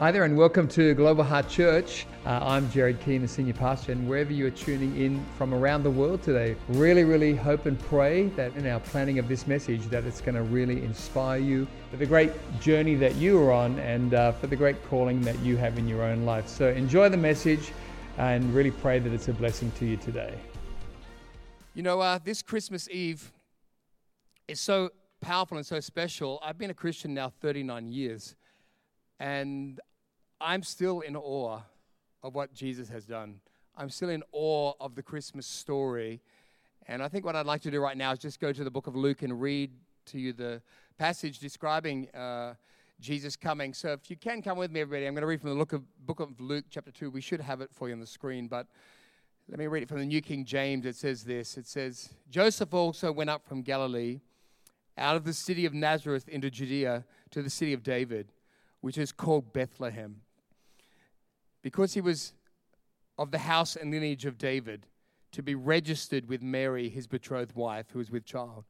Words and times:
Hi 0.00 0.12
there, 0.12 0.22
and 0.22 0.36
welcome 0.36 0.68
to 0.68 0.94
Global 0.94 1.24
Heart 1.24 1.48
Church. 1.48 2.06
Uh, 2.24 2.38
I'm 2.40 2.70
Jared 2.70 3.00
Keane, 3.00 3.22
the 3.22 3.26
senior 3.26 3.52
pastor, 3.52 3.90
and 3.90 4.08
wherever 4.08 4.32
you 4.32 4.46
are 4.46 4.50
tuning 4.50 4.96
in 4.96 5.26
from 5.36 5.52
around 5.52 5.82
the 5.82 5.90
world 5.90 6.22
today, 6.22 6.54
really, 6.68 7.02
really 7.02 7.34
hope 7.34 7.66
and 7.66 7.76
pray 7.76 8.28
that 8.36 8.54
in 8.54 8.64
our 8.68 8.78
planning 8.78 9.18
of 9.18 9.26
this 9.26 9.48
message, 9.48 9.84
that 9.86 10.04
it's 10.04 10.20
going 10.20 10.36
to 10.36 10.44
really 10.44 10.84
inspire 10.84 11.40
you 11.40 11.66
for 11.90 11.96
the 11.96 12.06
great 12.06 12.30
journey 12.60 12.94
that 12.94 13.16
you 13.16 13.42
are 13.42 13.50
on 13.50 13.76
and 13.80 14.14
uh, 14.14 14.30
for 14.30 14.46
the 14.46 14.54
great 14.54 14.80
calling 14.88 15.20
that 15.22 15.36
you 15.40 15.56
have 15.56 15.78
in 15.78 15.88
your 15.88 16.04
own 16.04 16.24
life. 16.24 16.46
So 16.46 16.68
enjoy 16.68 17.08
the 17.08 17.16
message 17.16 17.72
and 18.18 18.54
really 18.54 18.70
pray 18.70 19.00
that 19.00 19.12
it's 19.12 19.26
a 19.26 19.32
blessing 19.32 19.72
to 19.80 19.84
you 19.84 19.96
today. 19.96 20.38
You 21.74 21.82
know, 21.82 21.98
uh, 21.98 22.20
this 22.22 22.40
Christmas 22.40 22.88
Eve 22.88 23.32
is 24.46 24.60
so 24.60 24.90
powerful 25.20 25.56
and 25.56 25.66
so 25.66 25.80
special. 25.80 26.38
I've 26.40 26.56
been 26.56 26.70
a 26.70 26.74
Christian 26.74 27.14
now 27.14 27.30
39 27.40 27.90
years, 27.90 28.36
and 29.18 29.80
I'm 30.40 30.62
still 30.62 31.00
in 31.00 31.16
awe 31.16 31.60
of 32.22 32.34
what 32.34 32.54
Jesus 32.54 32.88
has 32.90 33.04
done. 33.04 33.40
I'm 33.76 33.90
still 33.90 34.08
in 34.08 34.22
awe 34.32 34.72
of 34.80 34.94
the 34.94 35.02
Christmas 35.02 35.46
story. 35.46 36.20
And 36.86 37.02
I 37.02 37.08
think 37.08 37.24
what 37.24 37.34
I'd 37.34 37.46
like 37.46 37.62
to 37.62 37.70
do 37.70 37.80
right 37.80 37.96
now 37.96 38.12
is 38.12 38.20
just 38.20 38.40
go 38.40 38.52
to 38.52 38.64
the 38.64 38.70
book 38.70 38.86
of 38.86 38.94
Luke 38.94 39.22
and 39.22 39.40
read 39.40 39.72
to 40.06 40.18
you 40.18 40.32
the 40.32 40.62
passage 40.96 41.40
describing 41.40 42.08
uh, 42.10 42.54
Jesus 43.00 43.36
coming. 43.36 43.74
So 43.74 43.92
if 43.92 44.10
you 44.10 44.16
can 44.16 44.40
come 44.40 44.58
with 44.58 44.70
me, 44.70 44.80
everybody, 44.80 45.06
I'm 45.06 45.14
going 45.14 45.22
to 45.22 45.26
read 45.26 45.40
from 45.40 45.50
the 45.50 45.56
book 45.56 45.72
of, 45.72 46.06
book 46.06 46.20
of 46.20 46.40
Luke, 46.40 46.66
chapter 46.70 46.92
2. 46.92 47.10
We 47.10 47.20
should 47.20 47.40
have 47.40 47.60
it 47.60 47.70
for 47.72 47.88
you 47.88 47.94
on 47.94 48.00
the 48.00 48.06
screen, 48.06 48.46
but 48.46 48.68
let 49.48 49.58
me 49.58 49.66
read 49.66 49.82
it 49.82 49.88
from 49.88 49.98
the 49.98 50.06
New 50.06 50.20
King 50.20 50.44
James. 50.44 50.86
It 50.86 50.94
says 50.94 51.24
this 51.24 51.56
It 51.56 51.66
says, 51.66 52.10
Joseph 52.30 52.72
also 52.72 53.10
went 53.10 53.30
up 53.30 53.44
from 53.44 53.62
Galilee, 53.62 54.20
out 54.96 55.16
of 55.16 55.24
the 55.24 55.32
city 55.32 55.66
of 55.66 55.74
Nazareth 55.74 56.28
into 56.28 56.48
Judea, 56.48 57.04
to 57.30 57.42
the 57.42 57.50
city 57.50 57.72
of 57.72 57.82
David, 57.82 58.32
which 58.80 58.98
is 58.98 59.10
called 59.10 59.52
Bethlehem 59.52 60.20
because 61.62 61.94
he 61.94 62.00
was 62.00 62.34
of 63.18 63.30
the 63.30 63.38
house 63.38 63.76
and 63.76 63.90
lineage 63.90 64.24
of 64.24 64.38
David, 64.38 64.86
to 65.32 65.42
be 65.42 65.54
registered 65.54 66.28
with 66.28 66.42
Mary, 66.42 66.88
his 66.88 67.06
betrothed 67.06 67.54
wife, 67.54 67.86
who 67.92 67.98
was 67.98 68.10
with 68.10 68.24
child. 68.24 68.64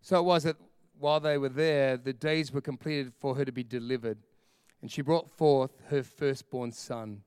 So 0.00 0.18
it 0.18 0.24
was 0.24 0.44
that 0.44 0.56
while 0.98 1.20
they 1.20 1.36
were 1.36 1.48
there, 1.48 1.96
the 1.96 2.12
days 2.12 2.52
were 2.52 2.60
completed 2.60 3.12
for 3.18 3.34
her 3.34 3.44
to 3.44 3.52
be 3.52 3.64
delivered. 3.64 4.18
And 4.80 4.90
she 4.90 5.02
brought 5.02 5.30
forth 5.30 5.72
her 5.88 6.02
firstborn 6.02 6.72
son, 6.72 7.22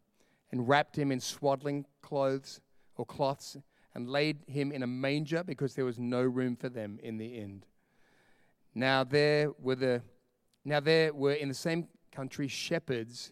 and 0.51 0.67
wrapped 0.67 0.97
him 0.97 1.11
in 1.11 1.19
swaddling 1.19 1.85
clothes 2.01 2.61
or 2.95 3.05
cloths, 3.05 3.57
and 3.93 4.09
laid 4.09 4.39
him 4.47 4.71
in 4.71 4.83
a 4.83 4.87
manger 4.87 5.43
because 5.43 5.75
there 5.75 5.85
was 5.85 5.99
no 5.99 6.21
room 6.21 6.55
for 6.55 6.69
them 6.69 6.99
in 7.01 7.17
the 7.17 7.37
inn. 7.37 7.63
Now 8.73 9.03
there 9.05 9.51
were 9.59 9.75
the 9.75 10.01
now 10.65 10.79
there 10.79 11.13
were 11.13 11.33
in 11.33 11.47
the 11.47 11.53
same 11.53 11.87
country 12.11 12.47
shepherds 12.47 13.31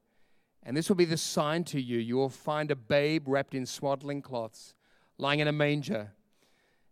And 0.63 0.77
this 0.77 0.89
will 0.89 0.95
be 0.95 1.05
the 1.05 1.17
sign 1.17 1.63
to 1.65 1.81
you. 1.81 1.97
You 1.97 2.17
will 2.17 2.29
find 2.29 2.69
a 2.69 2.75
babe 2.75 3.23
wrapped 3.27 3.55
in 3.55 3.65
swaddling 3.65 4.21
cloths, 4.21 4.75
lying 5.17 5.39
in 5.39 5.47
a 5.47 5.51
manger. 5.51 6.11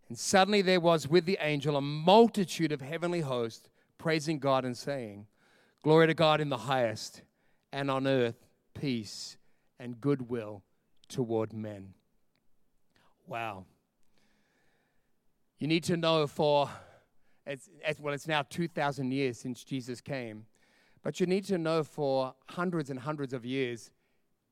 And 0.08 0.18
suddenly 0.18 0.60
there 0.60 0.80
was 0.80 1.06
with 1.06 1.24
the 1.24 1.38
angel 1.40 1.76
a 1.76 1.80
multitude 1.80 2.72
of 2.72 2.80
heavenly 2.80 3.20
hosts 3.20 3.68
praising 3.96 4.38
God 4.38 4.64
and 4.64 4.76
saying, 4.76 5.26
Glory 5.82 6.08
to 6.08 6.14
God 6.14 6.40
in 6.40 6.48
the 6.48 6.58
highest, 6.58 7.22
and 7.72 7.90
on 7.90 8.06
earth 8.06 8.44
peace 8.74 9.36
and 9.78 10.00
goodwill 10.00 10.62
toward 11.08 11.52
men. 11.52 11.94
Wow. 13.26 13.64
You 15.58 15.68
need 15.68 15.84
to 15.84 15.96
know 15.96 16.26
for, 16.26 16.68
it's, 17.46 17.68
well, 18.00 18.12
it's 18.12 18.26
now 18.26 18.42
2,000 18.48 19.12
years 19.12 19.38
since 19.38 19.62
Jesus 19.62 20.00
came 20.00 20.46
but 21.02 21.20
you 21.20 21.26
need 21.26 21.44
to 21.44 21.58
know 21.58 21.82
for 21.82 22.34
hundreds 22.48 22.90
and 22.90 23.00
hundreds 23.00 23.32
of 23.32 23.44
years, 23.44 23.90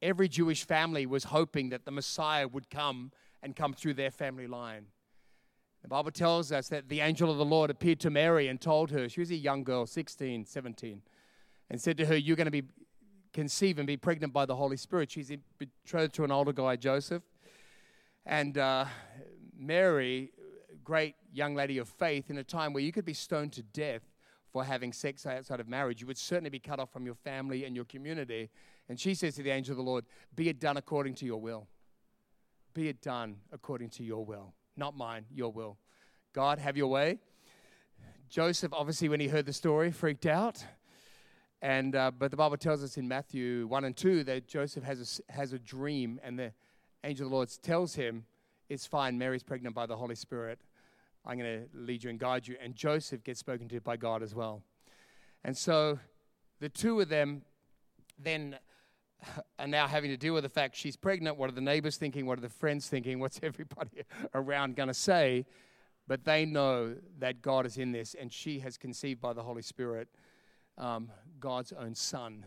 every 0.01 0.29
Jewish 0.29 0.65
family 0.65 1.07
was 1.07 1.25
hoping 1.25 1.69
that 1.71 1.85
the 1.85 1.91
Messiah 1.91 2.49
would 2.49 2.71
come 2.71 3.13
and 3.43 3.55
come 3.55 3.75
through 3.75 3.95
their 3.95 4.11
family 4.11 4.47
line. 4.47 4.87
The 5.83 5.89
Bible 5.89 6.11
tells 6.11 6.51
us 6.51 6.69
that 6.69 6.89
the 6.89 7.01
angel 7.01 7.31
of 7.31 7.39
the 7.39 7.45
Lord 7.45 7.71
appeared 7.71 8.01
to 8.01 8.11
Mary 8.11 8.49
and 8.49 8.61
told 8.61 8.91
her, 8.91 9.09
she 9.09 9.21
was 9.21 9.31
a 9.31 9.37
young 9.37 9.63
girl, 9.63 9.87
16, 9.87 10.45
17, 10.45 11.03
and 11.71 11.81
said 11.81 11.97
to 11.99 12.07
her, 12.07 12.17
You're 12.17 12.37
going 12.37 12.47
to 12.47 12.51
be 12.51 12.65
conceive 13.33 13.79
and 13.79 13.87
be 13.87 13.97
pregnant 13.97 14.33
by 14.33 14.47
the 14.47 14.57
Holy 14.57 14.77
Spirit. 14.77 15.11
She's 15.11 15.31
betrothed 15.59 16.15
to 16.15 16.25
an 16.25 16.33
older 16.33 16.53
guy, 16.53 16.77
Joseph. 16.77 17.23
And 18.27 18.59
uh, 18.59 18.87
Mary, 19.57 20.33
great 20.83 21.15
young 21.33 21.55
lady 21.55 21.79
of 21.79 21.89
faith, 21.89 22.31
in 22.31 22.39
a 22.39 22.45
time 22.45 22.73
where 22.73 22.83
you 22.83 22.91
could 22.91 23.05
be 23.05 23.15
stoned 23.15 23.53
to 23.53 23.63
death, 23.63 24.03
for 24.59 24.65
having 24.65 24.93
sex 24.93 25.25
outside 25.25 25.61
of 25.61 25.69
marriage. 25.69 26.01
You 26.01 26.09
would 26.09 26.19
certainly 26.19 26.51
be 26.51 26.59
cut 26.59 26.81
off 26.81 26.91
from 26.93 27.07
your 27.07 27.15
family 27.15 27.65
and 27.65 27.77
your 27.77 27.85
community. 27.85 28.51
And 28.89 28.99
she 28.99 29.15
says 29.15 29.37
to 29.37 29.43
the 29.45 29.51
angel 29.51 29.73
of 29.73 29.77
the 29.77 29.85
Lord, 29.85 30.05
Be 30.35 30.49
it 30.49 30.59
done 30.59 30.77
according 30.77 31.15
to 31.17 31.25
your 31.25 31.41
will. 31.41 31.69
Be 32.75 32.89
it 32.89 33.01
done 33.01 33.37
according 33.53 33.91
to 33.91 34.03
your 34.03 34.25
will. 34.25 34.55
Not 34.77 34.97
mine, 34.97 35.27
your 35.33 35.53
will. 35.53 35.79
God, 36.33 36.59
have 36.59 36.77
your 36.77 36.89
way. 36.89 37.21
Joseph, 38.29 38.73
obviously, 38.73 39.09
when 39.09 39.21
he 39.21 39.29
heard 39.29 39.47
the 39.47 39.53
story, 39.53 39.93
freaked 39.93 40.27
out. 40.27 40.65
And, 41.63 41.95
uh, 41.95 42.11
but 42.11 42.33
the 42.33 42.37
Bible 42.37 42.57
tells 42.57 42.83
us 42.83 42.97
in 42.97 43.07
Matthew 43.07 43.69
1 43.69 43.85
and 43.85 43.97
2 43.97 44.25
that 44.25 44.49
Joseph 44.49 44.83
has 44.83 45.23
a, 45.29 45.33
has 45.33 45.53
a 45.53 45.59
dream, 45.61 46.21
and 46.25 46.37
the 46.37 46.53
angel 47.05 47.27
of 47.27 47.31
the 47.31 47.37
Lord 47.37 47.51
tells 47.63 47.95
him, 47.95 48.25
It's 48.69 48.87
fine, 48.87 49.19
Mary's 49.19 49.45
pregnant 49.45 49.77
by 49.77 49.87
the 49.87 49.97
Holy 49.97 50.17
Spirit. 50.17 50.59
I'm 51.25 51.39
going 51.39 51.63
to 51.63 51.79
lead 51.79 52.05
you 52.05 52.11
and 52.11 52.19
guide 52.19 52.47
you. 52.47 52.57
And 52.61 52.75
Joseph 52.75 53.23
gets 53.25 53.41
spoken 53.41 53.69
to 53.69 53.81
by 53.81 53.97
God 53.97 54.23
as 54.23 54.35
well. 54.35 54.63
And 55.45 55.57
so 55.57 55.99
the 56.61 56.69
two 56.69 57.01
of 57.01 57.09
them 57.09 57.43
then 58.19 58.59
are 59.59 59.67
now 59.67 59.87
having 59.87 60.11
to 60.11 60.17
deal 60.17 60.35
with 60.35 60.45
the 60.45 60.49
fact 60.49 60.77
she's 60.77 60.97
pregnant. 60.97 61.37
What 61.37 61.49
are 61.49 61.55
the 61.55 61.61
neighbors 61.61 61.97
thinking? 61.97 62.27
What 62.27 62.39
are 62.39 62.43
the 62.43 62.49
friends 62.49 62.89
thinking? 62.89 63.19
What's 63.21 63.41
everybody 63.43 64.03
around 64.35 64.77
going 64.77 64.89
to 64.89 64.95
say? 64.95 65.47
But 66.07 66.25
they 66.25 66.47
know 66.47 66.97
that 67.19 67.43
God 67.43 67.67
is 67.67 67.77
in 67.77 67.93
this, 67.93 68.17
and 68.19 68.33
she 68.33 68.61
has 68.61 68.79
conceived 68.79 69.21
by 69.21 69.35
the 69.35 69.43
Holy 69.43 69.61
Spirit 69.61 70.09
um, 70.79 71.11
God's 71.39 71.73
own 71.73 71.95
son. 71.95 72.47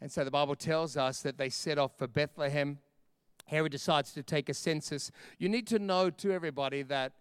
And 0.00 0.12
so 0.12 0.22
the 0.22 0.30
Bible 0.30 0.54
tells 0.54 0.96
us 0.96 1.22
that 1.22 1.36
they 1.36 1.48
set 1.48 1.78
off 1.78 1.98
for 1.98 2.06
Bethlehem. 2.06 2.78
Herod 3.46 3.72
decides 3.72 4.12
to 4.12 4.22
take 4.22 4.48
a 4.48 4.54
census. 4.54 5.10
You 5.38 5.48
need 5.48 5.66
to 5.68 5.78
know, 5.78 6.10
to 6.10 6.30
everybody, 6.30 6.82
that 6.82 7.12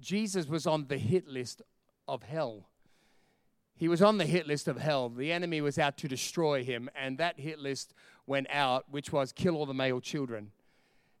Jesus 0.00 0.46
was 0.46 0.66
on 0.66 0.86
the 0.88 0.98
hit 0.98 1.28
list 1.28 1.62
of 2.06 2.22
hell. 2.22 2.68
He 3.76 3.88
was 3.88 4.02
on 4.02 4.18
the 4.18 4.26
hit 4.26 4.46
list 4.46 4.66
of 4.66 4.78
hell. 4.78 5.08
The 5.08 5.32
enemy 5.32 5.60
was 5.60 5.78
out 5.78 5.96
to 5.98 6.08
destroy 6.08 6.64
him, 6.64 6.90
and 6.96 7.18
that 7.18 7.38
hit 7.38 7.58
list 7.58 7.94
went 8.26 8.48
out, 8.50 8.86
which 8.90 9.12
was 9.12 9.32
kill 9.32 9.56
all 9.56 9.66
the 9.66 9.74
male 9.74 10.00
children. 10.00 10.50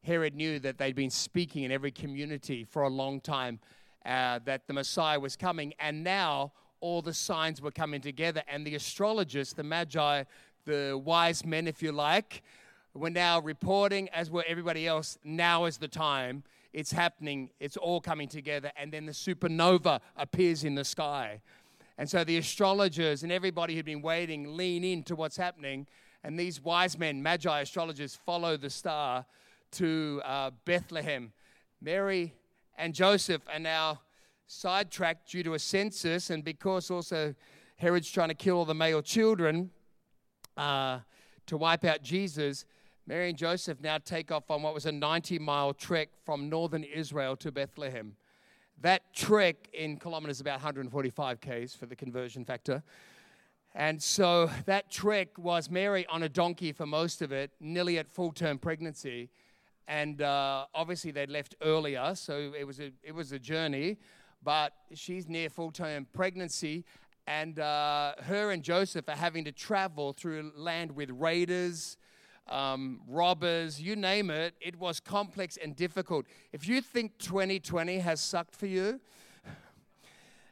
Herod 0.02 0.34
knew 0.34 0.58
that 0.60 0.78
they'd 0.78 0.96
been 0.96 1.10
speaking 1.10 1.64
in 1.64 1.72
every 1.72 1.92
community 1.92 2.64
for 2.64 2.82
a 2.82 2.88
long 2.88 3.20
time 3.20 3.60
uh, 4.04 4.40
that 4.44 4.66
the 4.66 4.72
Messiah 4.72 5.20
was 5.20 5.36
coming, 5.36 5.74
and 5.78 6.02
now 6.02 6.52
all 6.80 7.02
the 7.02 7.14
signs 7.14 7.60
were 7.60 7.70
coming 7.70 8.00
together, 8.00 8.42
and 8.48 8.66
the 8.66 8.74
astrologers, 8.74 9.52
the 9.52 9.62
magi, 9.62 10.24
the 10.64 11.00
wise 11.04 11.44
men, 11.44 11.68
if 11.68 11.82
you 11.82 11.92
like, 11.92 12.42
were 12.94 13.10
now 13.10 13.40
reporting, 13.40 14.08
as 14.10 14.30
were 14.30 14.44
everybody 14.48 14.86
else. 14.86 15.18
Now 15.22 15.64
is 15.66 15.78
the 15.78 15.88
time 15.88 16.42
it's 16.78 16.92
happening, 16.92 17.50
it's 17.58 17.76
all 17.76 18.00
coming 18.00 18.28
together, 18.28 18.70
and 18.76 18.92
then 18.92 19.04
the 19.04 19.10
supernova 19.10 19.98
appears 20.16 20.62
in 20.62 20.76
the 20.76 20.84
sky. 20.84 21.40
And 21.98 22.08
so 22.08 22.22
the 22.22 22.36
astrologers 22.36 23.24
and 23.24 23.32
everybody 23.32 23.74
who'd 23.74 23.84
been 23.84 24.00
waiting 24.00 24.56
lean 24.56 24.84
into 24.84 25.16
what's 25.16 25.36
happening, 25.36 25.88
and 26.22 26.38
these 26.38 26.62
wise 26.62 26.96
men, 26.96 27.20
magi 27.20 27.62
astrologers, 27.62 28.14
follow 28.14 28.56
the 28.56 28.70
star 28.70 29.26
to 29.72 30.22
uh, 30.24 30.52
Bethlehem. 30.66 31.32
Mary 31.82 32.32
and 32.76 32.94
Joseph 32.94 33.42
are 33.52 33.58
now 33.58 34.00
sidetracked 34.46 35.32
due 35.32 35.42
to 35.42 35.54
a 35.54 35.58
census, 35.58 36.30
and 36.30 36.44
because 36.44 36.92
also 36.92 37.34
Herod's 37.74 38.08
trying 38.08 38.28
to 38.28 38.36
kill 38.36 38.58
all 38.58 38.64
the 38.64 38.72
male 38.72 39.02
children 39.02 39.70
uh, 40.56 41.00
to 41.46 41.56
wipe 41.56 41.84
out 41.84 42.04
Jesus. 42.04 42.66
Mary 43.08 43.30
and 43.30 43.38
Joseph 43.38 43.80
now 43.80 43.96
take 43.96 44.30
off 44.30 44.50
on 44.50 44.60
what 44.60 44.74
was 44.74 44.84
a 44.84 44.92
90 44.92 45.38
mile 45.38 45.72
trek 45.72 46.10
from 46.26 46.50
northern 46.50 46.84
Israel 46.84 47.36
to 47.36 47.50
Bethlehem. 47.50 48.14
That 48.82 49.14
trek 49.14 49.70
in 49.72 49.96
kilometers 49.96 50.36
is 50.36 50.40
about 50.42 50.56
145 50.56 51.40
k's 51.40 51.74
for 51.74 51.86
the 51.86 51.96
conversion 51.96 52.44
factor. 52.44 52.82
And 53.74 54.02
so 54.02 54.50
that 54.66 54.90
trek 54.90 55.38
was 55.38 55.70
Mary 55.70 56.04
on 56.08 56.22
a 56.22 56.28
donkey 56.28 56.70
for 56.70 56.84
most 56.84 57.22
of 57.22 57.32
it, 57.32 57.50
nearly 57.60 57.96
at 57.96 58.10
full 58.10 58.30
term 58.30 58.58
pregnancy, 58.58 59.30
and 59.86 60.20
uh, 60.20 60.66
obviously 60.74 61.10
they'd 61.10 61.30
left 61.30 61.54
earlier, 61.62 62.14
so 62.14 62.52
it 62.58 62.66
was 62.66 62.78
a 62.78 62.92
it 63.02 63.14
was 63.14 63.32
a 63.32 63.38
journey. 63.38 63.96
But 64.42 64.74
she's 64.92 65.30
near 65.30 65.48
full 65.48 65.70
term 65.70 66.06
pregnancy, 66.12 66.84
and 67.26 67.58
uh, 67.58 68.16
her 68.24 68.50
and 68.50 68.62
Joseph 68.62 69.08
are 69.08 69.16
having 69.16 69.46
to 69.46 69.52
travel 69.52 70.12
through 70.12 70.52
land 70.54 70.92
with 70.92 71.08
raiders. 71.10 71.96
Um, 72.48 73.00
robbers, 73.06 73.80
you 73.80 73.94
name 73.96 74.30
it, 74.30 74.54
it 74.60 74.78
was 74.78 75.00
complex 75.00 75.58
and 75.62 75.76
difficult. 75.76 76.26
If 76.52 76.66
you 76.66 76.80
think 76.80 77.18
2020 77.18 77.98
has 77.98 78.20
sucked 78.20 78.54
for 78.54 78.66
you 78.66 79.00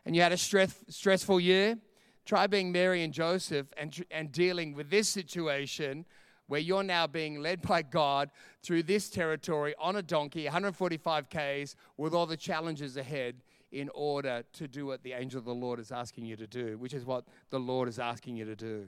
and 0.05 0.15
you 0.15 0.23
had 0.23 0.33
a 0.33 0.37
stress, 0.37 0.75
stressful 0.89 1.41
year, 1.41 1.79
try 2.25 2.47
being 2.47 2.71
Mary 2.71 3.03
and 3.03 3.13
Joseph 3.13 3.67
and, 3.77 4.05
and 4.11 4.31
dealing 4.31 4.75
with 4.75 4.91
this 4.91 5.09
situation 5.09 6.05
where 6.49 6.61
you're 6.61 6.83
now 6.83 7.07
being 7.07 7.41
led 7.41 7.63
by 7.63 7.83
God 7.83 8.31
through 8.63 8.85
this 8.85 9.09
territory 9.09 9.75
on 9.79 9.97
a 9.97 10.03
donkey, 10.03 10.45
145 10.45 11.27
Ks, 11.29 11.77
with 11.97 12.15
all 12.15 12.27
the 12.27 12.37
challenges 12.37 12.97
ahead 12.97 13.37
in 13.73 13.91
order 13.95 14.45
to 14.53 14.69
do 14.69 14.87
what 14.87 15.03
the 15.03 15.13
angel 15.13 15.39
of 15.39 15.45
the 15.45 15.55
Lord 15.55 15.81
is 15.81 15.91
asking 15.91 16.25
you 16.25 16.37
to 16.37 16.47
do, 16.47 16.79
which 16.79 16.95
is 16.95 17.05
what 17.05 17.25
the 17.51 17.59
Lord 17.59 17.89
is 17.89 17.99
asking 17.99 18.37
you 18.37 18.45
to 18.45 18.55
do. 18.55 18.87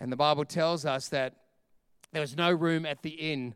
And 0.00 0.10
the 0.10 0.16
Bible 0.16 0.44
tells 0.44 0.86
us 0.86 1.08
that 1.08 1.34
there 2.12 2.20
was 2.20 2.36
no 2.36 2.50
room 2.52 2.86
at 2.86 3.02
the 3.02 3.10
inn. 3.10 3.54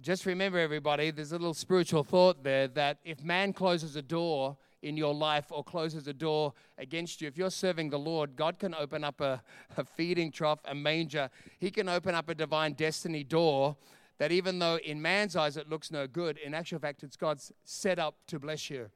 Just 0.00 0.26
remember, 0.26 0.58
everybody, 0.58 1.10
there's 1.10 1.32
a 1.32 1.38
little 1.38 1.54
spiritual 1.54 2.04
thought 2.04 2.44
there 2.44 2.68
that 2.68 2.98
if 3.04 3.22
man 3.22 3.52
closes 3.52 3.96
a 3.96 4.02
door, 4.02 4.58
in 4.82 4.96
your 4.96 5.14
life 5.14 5.46
or 5.50 5.64
closes 5.64 6.06
a 6.06 6.12
door 6.12 6.52
against 6.78 7.20
you. 7.20 7.28
If 7.28 7.36
you're 7.36 7.50
serving 7.50 7.90
the 7.90 7.98
Lord, 7.98 8.36
God 8.36 8.58
can 8.58 8.74
open 8.74 9.02
up 9.02 9.20
a, 9.20 9.42
a 9.76 9.84
feeding 9.84 10.30
trough, 10.30 10.60
a 10.64 10.74
manger. 10.74 11.28
He 11.58 11.70
can 11.70 11.88
open 11.88 12.14
up 12.14 12.28
a 12.28 12.34
divine 12.34 12.74
destiny 12.74 13.24
door 13.24 13.76
that 14.18 14.32
even 14.32 14.58
though 14.58 14.76
in 14.76 15.02
man's 15.02 15.36
eyes 15.36 15.56
it 15.56 15.68
looks 15.68 15.90
no 15.90 16.06
good, 16.06 16.38
in 16.38 16.54
actual 16.54 16.78
fact, 16.78 17.02
it's 17.02 17.16
God's 17.16 17.52
set 17.64 17.98
up 17.98 18.16
to 18.28 18.38
bless 18.38 18.70
you. 18.70 18.88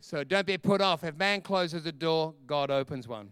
So 0.00 0.24
don't 0.24 0.46
be 0.46 0.58
put 0.58 0.80
off. 0.80 1.04
If 1.04 1.16
man 1.16 1.40
closes 1.40 1.86
a 1.86 1.92
door, 1.92 2.34
God 2.46 2.70
opens 2.70 3.06
one. 3.06 3.30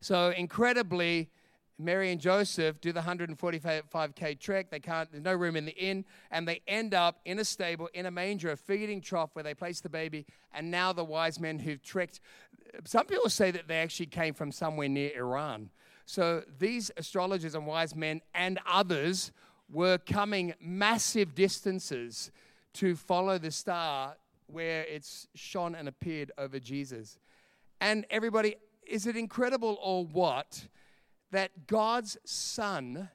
So 0.00 0.30
incredibly, 0.30 1.30
Mary 1.78 2.10
and 2.10 2.20
Joseph 2.20 2.80
do 2.80 2.92
the 2.92 3.00
145k 3.00 4.40
trek. 4.40 4.70
They 4.70 4.80
can't, 4.80 5.10
there's 5.10 5.22
no 5.22 5.34
room 5.34 5.56
in 5.56 5.66
the 5.66 5.76
inn, 5.76 6.04
and 6.30 6.48
they 6.48 6.62
end 6.66 6.94
up 6.94 7.20
in 7.24 7.38
a 7.38 7.44
stable, 7.44 7.88
in 7.92 8.06
a 8.06 8.10
manger, 8.10 8.50
a 8.52 8.56
feeding 8.56 9.00
trough 9.00 9.30
where 9.34 9.42
they 9.42 9.54
place 9.54 9.80
the 9.80 9.90
baby. 9.90 10.26
And 10.54 10.70
now 10.70 10.92
the 10.92 11.04
wise 11.04 11.38
men 11.38 11.58
who've 11.58 11.82
trekked, 11.82 12.20
some 12.84 13.06
people 13.06 13.28
say 13.28 13.50
that 13.50 13.68
they 13.68 13.78
actually 13.78 14.06
came 14.06 14.32
from 14.32 14.52
somewhere 14.52 14.88
near 14.88 15.10
Iran. 15.16 15.70
So 16.06 16.44
these 16.58 16.90
astrologers 16.96 17.54
and 17.54 17.66
wise 17.66 17.94
men 17.94 18.22
and 18.34 18.58
others 18.66 19.32
were 19.70 19.98
coming 19.98 20.54
massive 20.60 21.34
distances 21.34 22.30
to 22.74 22.94
follow 22.94 23.38
the 23.38 23.50
star 23.50 24.16
where 24.46 24.84
it's 24.84 25.26
shone 25.34 25.74
and 25.74 25.88
appeared 25.88 26.30
over 26.38 26.60
Jesus. 26.60 27.18
And 27.80 28.06
everybody, 28.10 28.56
is 28.86 29.06
it 29.06 29.16
incredible 29.16 29.78
or 29.82 30.04
what? 30.04 30.68
That 31.30 31.66
God's 31.66 32.16
Son 32.24 33.08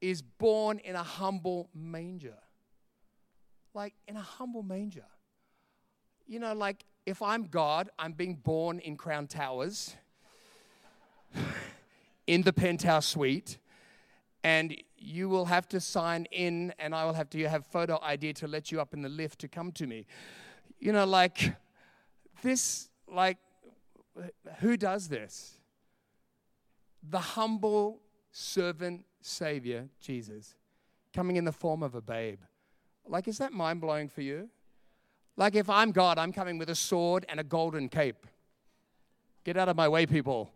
is 0.00 0.22
born 0.22 0.78
in 0.78 0.96
a 0.96 1.02
humble 1.02 1.70
manger. 1.74 2.38
Like 3.72 3.94
in 4.06 4.16
a 4.16 4.22
humble 4.22 4.62
manger. 4.62 5.06
You 6.26 6.38
know, 6.38 6.54
like 6.54 6.84
if 7.06 7.20
I'm 7.22 7.44
God, 7.44 7.90
I'm 7.98 8.12
being 8.12 8.34
born 8.34 8.78
in 8.78 8.96
Crown 8.96 9.26
Towers, 9.26 9.94
in 12.26 12.42
the 12.42 12.52
penthouse 12.52 13.06
suite, 13.06 13.58
and 14.42 14.76
you 14.96 15.28
will 15.28 15.46
have 15.46 15.68
to 15.68 15.80
sign 15.80 16.26
in, 16.30 16.72
and 16.78 16.94
I 16.94 17.04
will 17.04 17.12
have 17.12 17.30
to 17.30 17.48
have 17.48 17.66
photo 17.66 17.98
ID 18.02 18.34
to 18.34 18.46
let 18.46 18.72
you 18.72 18.80
up 18.80 18.94
in 18.94 19.02
the 19.02 19.08
lift 19.08 19.40
to 19.40 19.48
come 19.48 19.72
to 19.72 19.86
me. 19.86 20.06
You 20.78 20.92
know, 20.92 21.04
like 21.04 21.54
this, 22.42 22.88
like, 23.06 23.38
who 24.60 24.76
does 24.76 25.08
this? 25.08 25.58
The 27.10 27.18
humble 27.18 28.00
servant 28.30 29.04
Savior, 29.20 29.88
Jesus, 30.00 30.54
coming 31.12 31.36
in 31.36 31.44
the 31.44 31.52
form 31.52 31.82
of 31.82 31.94
a 31.94 32.00
babe. 32.00 32.40
Like, 33.06 33.28
is 33.28 33.38
that 33.38 33.52
mind 33.52 33.80
blowing 33.80 34.08
for 34.08 34.22
you? 34.22 34.48
Like, 35.36 35.54
if 35.54 35.68
I'm 35.68 35.92
God, 35.92 36.18
I'm 36.18 36.32
coming 36.32 36.58
with 36.58 36.70
a 36.70 36.74
sword 36.74 37.26
and 37.28 37.40
a 37.40 37.44
golden 37.44 37.88
cape. 37.88 38.26
Get 39.44 39.56
out 39.56 39.68
of 39.68 39.76
my 39.76 39.88
way, 39.88 40.06
people. 40.06 40.50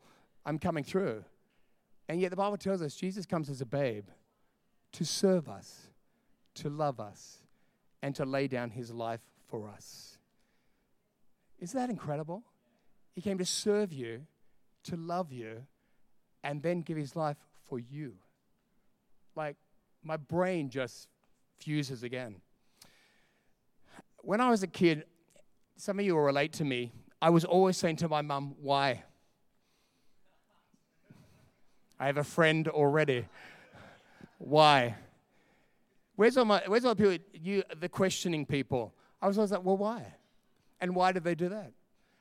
I'm 0.46 0.58
coming 0.58 0.84
through. 0.84 1.24
And 2.08 2.20
yet, 2.20 2.30
the 2.30 2.36
Bible 2.36 2.56
tells 2.56 2.80
us 2.80 2.94
Jesus 2.94 3.26
comes 3.26 3.50
as 3.50 3.60
a 3.60 3.66
babe 3.66 4.06
to 4.92 5.04
serve 5.04 5.48
us, 5.48 5.88
to 6.54 6.70
love 6.70 7.00
us, 7.00 7.38
and 8.02 8.14
to 8.14 8.24
lay 8.24 8.48
down 8.48 8.70
his 8.70 8.90
life 8.90 9.20
for 9.48 9.68
us. 9.68 10.16
Isn't 11.58 11.78
that 11.78 11.90
incredible? 11.90 12.44
He 13.14 13.20
came 13.20 13.38
to 13.38 13.44
serve 13.44 13.92
you, 13.92 14.26
to 14.84 14.96
love 14.96 15.32
you, 15.32 15.66
and 16.48 16.62
then 16.62 16.80
give 16.80 16.96
his 16.96 17.14
life 17.14 17.36
for 17.68 17.78
you. 17.78 18.14
Like, 19.36 19.56
my 20.02 20.16
brain 20.16 20.70
just 20.70 21.06
fuses 21.58 22.02
again. 22.02 22.36
When 24.22 24.40
I 24.40 24.48
was 24.48 24.62
a 24.62 24.66
kid, 24.66 25.04
some 25.76 25.98
of 25.98 26.06
you 26.06 26.14
will 26.14 26.22
relate 26.22 26.54
to 26.54 26.64
me. 26.64 26.90
I 27.20 27.28
was 27.28 27.44
always 27.44 27.76
saying 27.76 27.96
to 27.96 28.08
my 28.08 28.22
mum, 28.22 28.54
Why? 28.62 29.04
I 32.00 32.06
have 32.06 32.16
a 32.16 32.24
friend 32.24 32.66
already. 32.66 33.26
Why? 34.38 34.96
Where's 36.16 36.38
all 36.38 36.46
my 36.46 36.62
where's 36.66 36.84
all 36.86 36.94
the 36.94 37.02
people 37.02 37.26
you 37.34 37.62
the 37.78 37.90
questioning 37.90 38.46
people? 38.46 38.94
I 39.20 39.26
was 39.26 39.36
always 39.36 39.50
like, 39.50 39.64
well, 39.64 39.76
why? 39.76 40.14
And 40.80 40.94
why 40.94 41.12
did 41.12 41.24
they 41.24 41.34
do 41.34 41.50
that? 41.50 41.72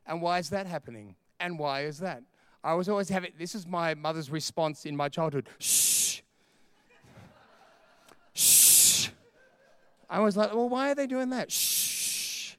And 0.06 0.22
why 0.22 0.40
is 0.40 0.50
that 0.50 0.66
happening? 0.66 1.16
And 1.40 1.58
why 1.58 1.82
is 1.82 2.00
that? 2.00 2.24
I 2.64 2.74
was 2.74 2.90
always 2.90 3.10
having, 3.10 3.32
this 3.38 3.56
is 3.56 3.66
my 3.66 3.94
mother's 3.94 4.30
response 4.30 4.86
in 4.86 4.96
my 4.96 5.10
childhood 5.10 5.48
shh. 5.60 6.22
shh. 8.34 9.10
I 10.10 10.20
was 10.20 10.38
like, 10.38 10.54
well, 10.54 10.70
why 10.70 10.92
are 10.92 10.96
they 10.96 11.08
doing 11.08 11.30
that? 11.30 11.52
Shh. 11.52 12.56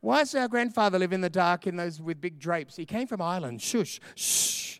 Why 0.00 0.20
does 0.20 0.34
our 0.34 0.48
grandfather 0.48 0.98
live 0.98 1.12
in 1.12 1.20
the 1.20 1.30
dark 1.30 1.66
in 1.66 1.76
those 1.76 2.00
with 2.00 2.20
big 2.20 2.38
drapes? 2.38 2.76
He 2.76 2.86
came 2.86 3.06
from 3.06 3.20
Ireland. 3.20 3.60
Shush. 3.60 4.00
Shh. 4.14 4.78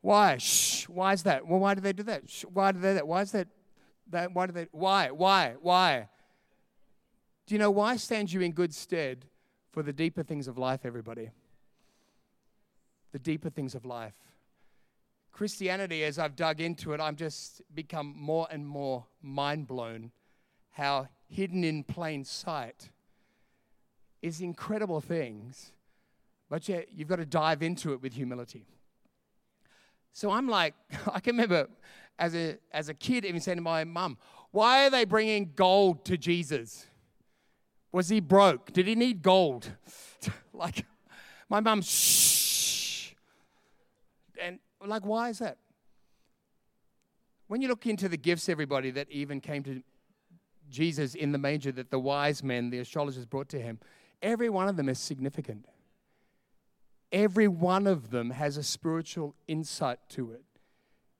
Why? 0.00 0.38
Shh. 0.38 0.88
Why 0.88 1.12
is 1.12 1.22
that? 1.24 1.46
Well, 1.46 1.60
why 1.60 1.74
do 1.74 1.80
they 1.80 1.92
do 1.92 2.02
that? 2.04 2.28
Shh. 2.28 2.44
Why 2.52 2.72
do 2.72 2.80
they 2.80 2.94
that? 2.94 3.06
Why 3.06 3.20
is 3.20 3.32
that? 3.32 3.48
that 4.10 4.32
why 4.32 4.46
do 4.46 4.52
they? 4.52 4.68
Why? 4.72 5.10
Why? 5.10 5.56
Why? 5.60 6.08
Do 7.46 7.54
you 7.54 7.58
know 7.58 7.70
why 7.70 7.96
stands 7.96 8.32
you 8.32 8.40
in 8.40 8.52
good 8.52 8.74
stead 8.74 9.26
for 9.72 9.82
the 9.82 9.92
deeper 9.92 10.22
things 10.22 10.48
of 10.48 10.56
life, 10.56 10.80
everybody? 10.84 11.30
The 13.12 13.18
deeper 13.18 13.50
things 13.50 13.74
of 13.74 13.84
life. 13.84 14.14
Christianity, 15.32 16.04
as 16.04 16.18
I've 16.18 16.36
dug 16.36 16.60
into 16.60 16.92
it, 16.92 17.00
I'm 17.00 17.16
just 17.16 17.62
become 17.74 18.14
more 18.16 18.46
and 18.50 18.66
more 18.66 19.06
mind 19.22 19.66
blown 19.66 20.12
how 20.72 21.08
hidden 21.28 21.64
in 21.64 21.84
plain 21.84 22.24
sight 22.24 22.90
is 24.20 24.40
incredible 24.40 25.00
things, 25.00 25.72
but 26.48 26.68
yet 26.68 26.88
you've 26.94 27.08
got 27.08 27.16
to 27.16 27.26
dive 27.26 27.62
into 27.62 27.92
it 27.92 28.02
with 28.02 28.14
humility. 28.14 28.66
So 30.12 30.30
I'm 30.30 30.48
like, 30.48 30.74
I 31.12 31.20
can 31.20 31.36
remember 31.36 31.68
as 32.18 32.34
a, 32.34 32.58
as 32.72 32.88
a 32.88 32.94
kid 32.94 33.24
even 33.24 33.40
saying 33.40 33.56
to 33.56 33.62
my 33.62 33.84
mum, 33.84 34.18
why 34.50 34.86
are 34.86 34.90
they 34.90 35.04
bringing 35.04 35.52
gold 35.56 36.04
to 36.04 36.18
Jesus? 36.18 36.86
Was 37.90 38.08
he 38.08 38.20
broke? 38.20 38.72
Did 38.72 38.86
he 38.86 38.94
need 38.94 39.22
gold? 39.22 39.70
like, 40.52 40.84
my 41.48 41.60
mum, 41.60 41.82
shh 41.82 42.21
like, 44.88 45.06
why 45.06 45.28
is 45.28 45.38
that? 45.38 45.58
When 47.48 47.60
you 47.60 47.68
look 47.68 47.86
into 47.86 48.08
the 48.08 48.16
gifts, 48.16 48.48
everybody 48.48 48.90
that 48.92 49.10
even 49.10 49.40
came 49.40 49.62
to 49.64 49.82
Jesus 50.70 51.14
in 51.14 51.32
the 51.32 51.38
manger 51.38 51.70
that 51.72 51.90
the 51.90 51.98
wise 51.98 52.42
men, 52.42 52.70
the 52.70 52.78
astrologers 52.78 53.26
brought 53.26 53.48
to 53.50 53.60
him, 53.60 53.78
every 54.22 54.48
one 54.48 54.68
of 54.68 54.76
them 54.76 54.88
is 54.88 54.98
significant. 54.98 55.66
Every 57.12 57.48
one 57.48 57.86
of 57.86 58.10
them 58.10 58.30
has 58.30 58.56
a 58.56 58.62
spiritual 58.62 59.34
insight 59.46 59.98
to 60.10 60.32
it. 60.32 60.44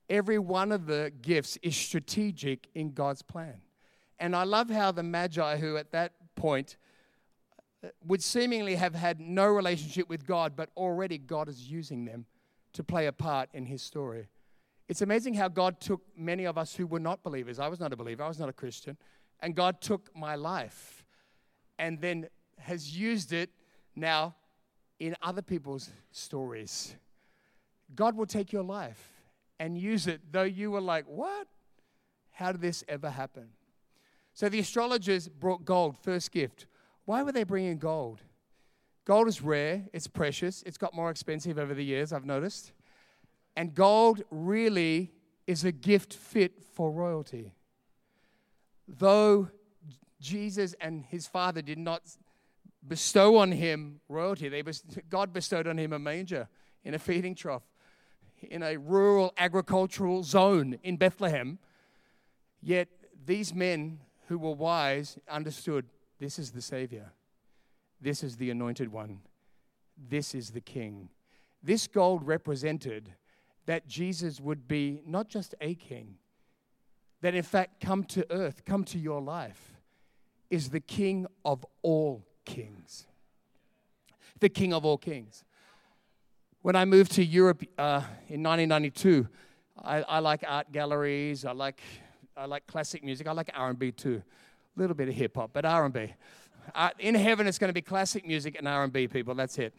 Every 0.09 0.39
one 0.39 0.73
of 0.73 0.87
the 0.87 1.13
gifts 1.21 1.59
is 1.63 1.77
strategic 1.77 2.69
in 2.75 2.93
God's 2.93 3.23
plan. 3.23 3.61
And 4.19 4.35
I 4.35 4.45
love 4.45 4.71
how 4.71 4.93
the 4.93 5.03
Magi, 5.03 5.59
who 5.59 5.77
at 5.77 5.93
that 5.93 6.13
point 6.35 6.77
uh, 7.85 7.89
would 8.07 8.23
seemingly 8.23 8.77
have 8.77 8.95
had 8.95 9.21
no 9.21 9.47
relationship 9.47 10.09
with 10.09 10.27
God, 10.27 10.55
but 10.57 10.71
already 10.77 11.19
God 11.19 11.49
is 11.49 11.71
using 11.71 12.05
them 12.05 12.25
to 12.73 12.85
play 12.85 13.07
a 13.07 13.13
part 13.13 13.49
in 13.53 13.67
his 13.67 13.83
story. 13.83 14.29
It's 14.89 15.03
amazing 15.03 15.35
how 15.35 15.49
God 15.49 15.81
took 15.81 16.03
many 16.17 16.45
of 16.45 16.59
us 16.59 16.75
who 16.75 16.87
were 16.87 17.01
not 17.01 17.23
believers. 17.23 17.59
I 17.59 17.69
was 17.69 17.81
not 17.81 17.93
a 17.93 17.97
believer, 17.97 18.23
I 18.23 18.29
was 18.29 18.39
not 18.39 18.49
a 18.49 18.53
Christian. 18.53 18.97
And 19.41 19.55
God 19.55 19.81
took 19.81 20.15
my 20.15 20.35
life 20.35 21.05
and 21.79 22.01
then 22.01 22.29
has 22.59 22.97
used 22.97 23.33
it 23.33 23.51
now 23.97 24.37
in 25.01 25.17
other 25.23 25.43
people's 25.43 25.91
stories. 26.11 26.95
God 27.95 28.17
will 28.17 28.27
take 28.27 28.53
your 28.53 28.63
life 28.63 29.13
and 29.59 29.77
use 29.77 30.07
it, 30.07 30.21
though 30.31 30.43
you 30.43 30.71
were 30.71 30.81
like, 30.81 31.05
What? 31.07 31.49
How 32.31 32.53
did 32.53 32.61
this 32.61 32.83
ever 32.89 33.11
happen? 33.11 33.49
So 34.35 34.49
the 34.49 34.59
astrologers 34.59 35.29
brought 35.29 35.65
gold, 35.65 35.97
first 36.03 36.33
gift. 36.33 36.67
Why 37.05 37.23
were 37.23 37.33
they 37.33 37.45
bringing 37.45 37.79
gold? 37.79 38.23
Gold 39.05 39.29
is 39.29 39.43
rare, 39.43 39.85
it's 39.93 40.07
precious, 40.07 40.63
it's 40.65 40.79
got 40.79 40.95
more 40.95 41.11
expensive 41.11 41.59
over 41.59 41.75
the 41.75 41.85
years, 41.85 42.13
I've 42.13 42.25
noticed. 42.25 42.73
And 43.57 43.75
gold 43.75 44.23
really 44.31 45.13
is 45.47 45.65
a 45.65 45.73
gift 45.73 46.15
fit 46.15 46.63
for 46.63 46.91
royalty. 46.91 47.53
Though 48.87 49.49
Jesus 50.21 50.75
and 50.81 51.05
his 51.05 51.27
father 51.27 51.63
did 51.63 51.79
not 51.79 52.03
bestow 52.87 53.37
on 53.37 53.53
him 53.53 54.01
royalty, 54.09 54.49
they 54.49 54.63
God 55.09 55.33
bestowed 55.33 55.67
on 55.67 55.79
him 55.79 55.93
a 55.93 55.99
manger 55.99 56.49
in 56.85 56.95
a 56.95 56.99
feeding 56.99 57.35
trough 57.35 57.63
in 58.51 58.63
a 58.63 58.77
rural 58.77 59.33
agricultural 59.39 60.23
zone 60.23 60.79
in 60.83 60.97
Bethlehem. 60.97 61.59
Yet 62.61 62.89
these 63.25 63.55
men 63.55 64.01
who 64.29 64.39
were 64.39 64.53
wise 64.53 65.19
understood 65.29 65.87
this 66.19 66.39
is 66.39 66.53
the 66.53 66.63
Savior, 66.63 67.13
this 68.03 68.25
is 68.25 68.37
the 68.37 68.51
anointed 68.51 68.91
one, 68.93 69.21
this 69.97 70.35
is 70.35 70.51
the 70.51 70.61
King. 70.61 71.09
This 71.63 71.87
gold 71.87 72.27
represented 72.27 73.15
that 73.67 73.87
Jesus 73.87 74.41
would 74.41 74.67
be 74.67 75.01
not 75.07 75.29
just 75.29 75.55
a 75.61 75.75
king, 75.77 76.17
that 77.21 77.35
in 77.35 77.45
fact 77.45 77.81
come 77.81 78.03
to 78.05 78.27
earth, 78.33 78.65
come 78.65 78.83
to 78.85 78.99
your 78.99 79.21
life, 79.21 79.75
is 80.51 80.71
the 80.71 80.81
King 80.81 81.27
of 81.45 81.65
all 81.83 82.27
kings. 82.45 83.07
The 84.41 84.49
King 84.49 84.75
of 84.75 84.85
all 84.85 84.99
kings. 84.99 85.45
When 86.63 86.75
I 86.75 86.85
moved 86.85 87.13
to 87.13 87.25
Europe 87.25 87.63
uh, 87.79 88.03
in 88.29 88.43
1992, 88.43 89.29
I, 89.83 90.03
I, 90.03 90.19
like 90.19 90.45
art 90.47 90.71
galleries. 90.73 91.45
I 91.45 91.53
like, 91.53 91.81
I 92.37 92.47
like 92.47 92.67
classic 92.67 93.03
music. 93.03 93.27
I 93.27 93.33
like 93.33 93.51
R&B 93.55 93.93
too, 93.93 94.23
a 94.77 94.81
little 94.81 94.95
bit 94.95 95.09
of 95.09 95.15
hip 95.15 95.37
hop, 95.37 95.51
but 95.53 95.65
R&B. 95.65 96.13
Uh, 96.75 96.91
in 96.99 97.15
heaven, 97.15 97.47
it's 97.47 97.59
going 97.59 97.69
to 97.69 97.75
be 97.75 97.83
classic 97.83 98.27
music 98.27 98.57
and 98.59 98.67
R&B 98.67 99.09
people. 99.09 99.35
That's 99.35 99.59
it. 99.59 99.75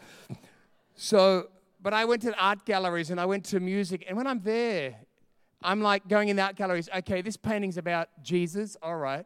So, 0.96 1.50
but 1.82 1.94
I 1.94 2.06
went 2.06 2.22
to 2.24 2.38
art 2.40 2.66
galleries 2.66 3.10
and 3.10 3.20
I 3.20 3.26
went 3.26 3.46
to 3.46 3.60
music, 3.60 4.06
and 4.08 4.16
when 4.16 4.28
I'm 4.28 4.42
there, 4.42 4.96
I'm 5.64 5.82
like 5.82 6.08
going 6.08 6.30
in 6.30 6.36
the 6.36 6.44
art 6.44 6.56
galleries. 6.56 6.90
Okay, 6.96 7.22
this 7.22 7.38
painting's 7.38 7.78
about 7.78 8.10
Jesus. 8.22 8.78
All 8.82 8.98
right. 8.98 9.26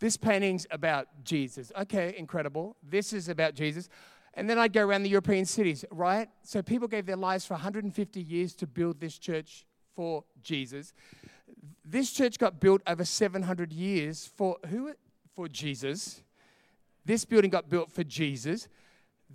This 0.00 0.16
painting's 0.16 0.66
about 0.70 1.08
Jesus. 1.24 1.70
Okay, 1.78 2.14
incredible. 2.16 2.76
This 2.82 3.12
is 3.12 3.28
about 3.28 3.54
Jesus. 3.54 3.88
And 4.34 4.48
then 4.48 4.58
I'd 4.58 4.72
go 4.72 4.86
around 4.86 5.02
the 5.02 5.10
European 5.10 5.44
cities, 5.44 5.84
right? 5.90 6.28
So 6.42 6.62
people 6.62 6.88
gave 6.88 7.06
their 7.06 7.16
lives 7.16 7.44
for 7.44 7.54
150 7.54 8.20
years 8.20 8.54
to 8.56 8.66
build 8.66 9.00
this 9.00 9.18
church 9.18 9.66
for 9.94 10.24
Jesus. 10.42 10.94
This 11.84 12.12
church 12.12 12.38
got 12.38 12.60
built 12.60 12.80
over 12.86 13.04
700 13.04 13.72
years 13.72 14.30
for 14.36 14.56
who? 14.68 14.92
For 15.34 15.48
Jesus. 15.48 16.22
This 17.04 17.24
building 17.24 17.50
got 17.50 17.68
built 17.68 17.90
for 17.90 18.04
Jesus. 18.04 18.68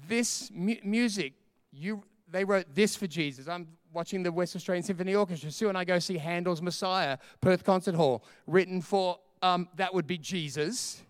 This 0.07 0.50
mu- 0.53 0.75
music, 0.84 1.34
you 1.72 2.03
they 2.27 2.43
wrote 2.43 2.65
this 2.74 2.95
for 2.95 3.07
Jesus. 3.07 3.48
I'm 3.48 3.67
watching 3.93 4.24
the 4.24 4.31
West 4.31 4.55
Australian 4.55 4.84
Symphony 4.84 5.15
Orchestra. 5.15 5.51
Sue 5.51 5.69
and 5.69 5.77
I 5.77 5.86
go 5.86 6.00
see 6.00 6.17
Handel's 6.17 6.62
Messiah, 6.62 7.17
Perth 7.39 7.63
Concert 7.63 7.95
Hall, 7.95 8.24
written 8.45 8.81
for 8.81 9.19
um, 9.41 9.69
that 9.75 9.93
would 9.93 10.07
be 10.07 10.17
Jesus. 10.17 11.01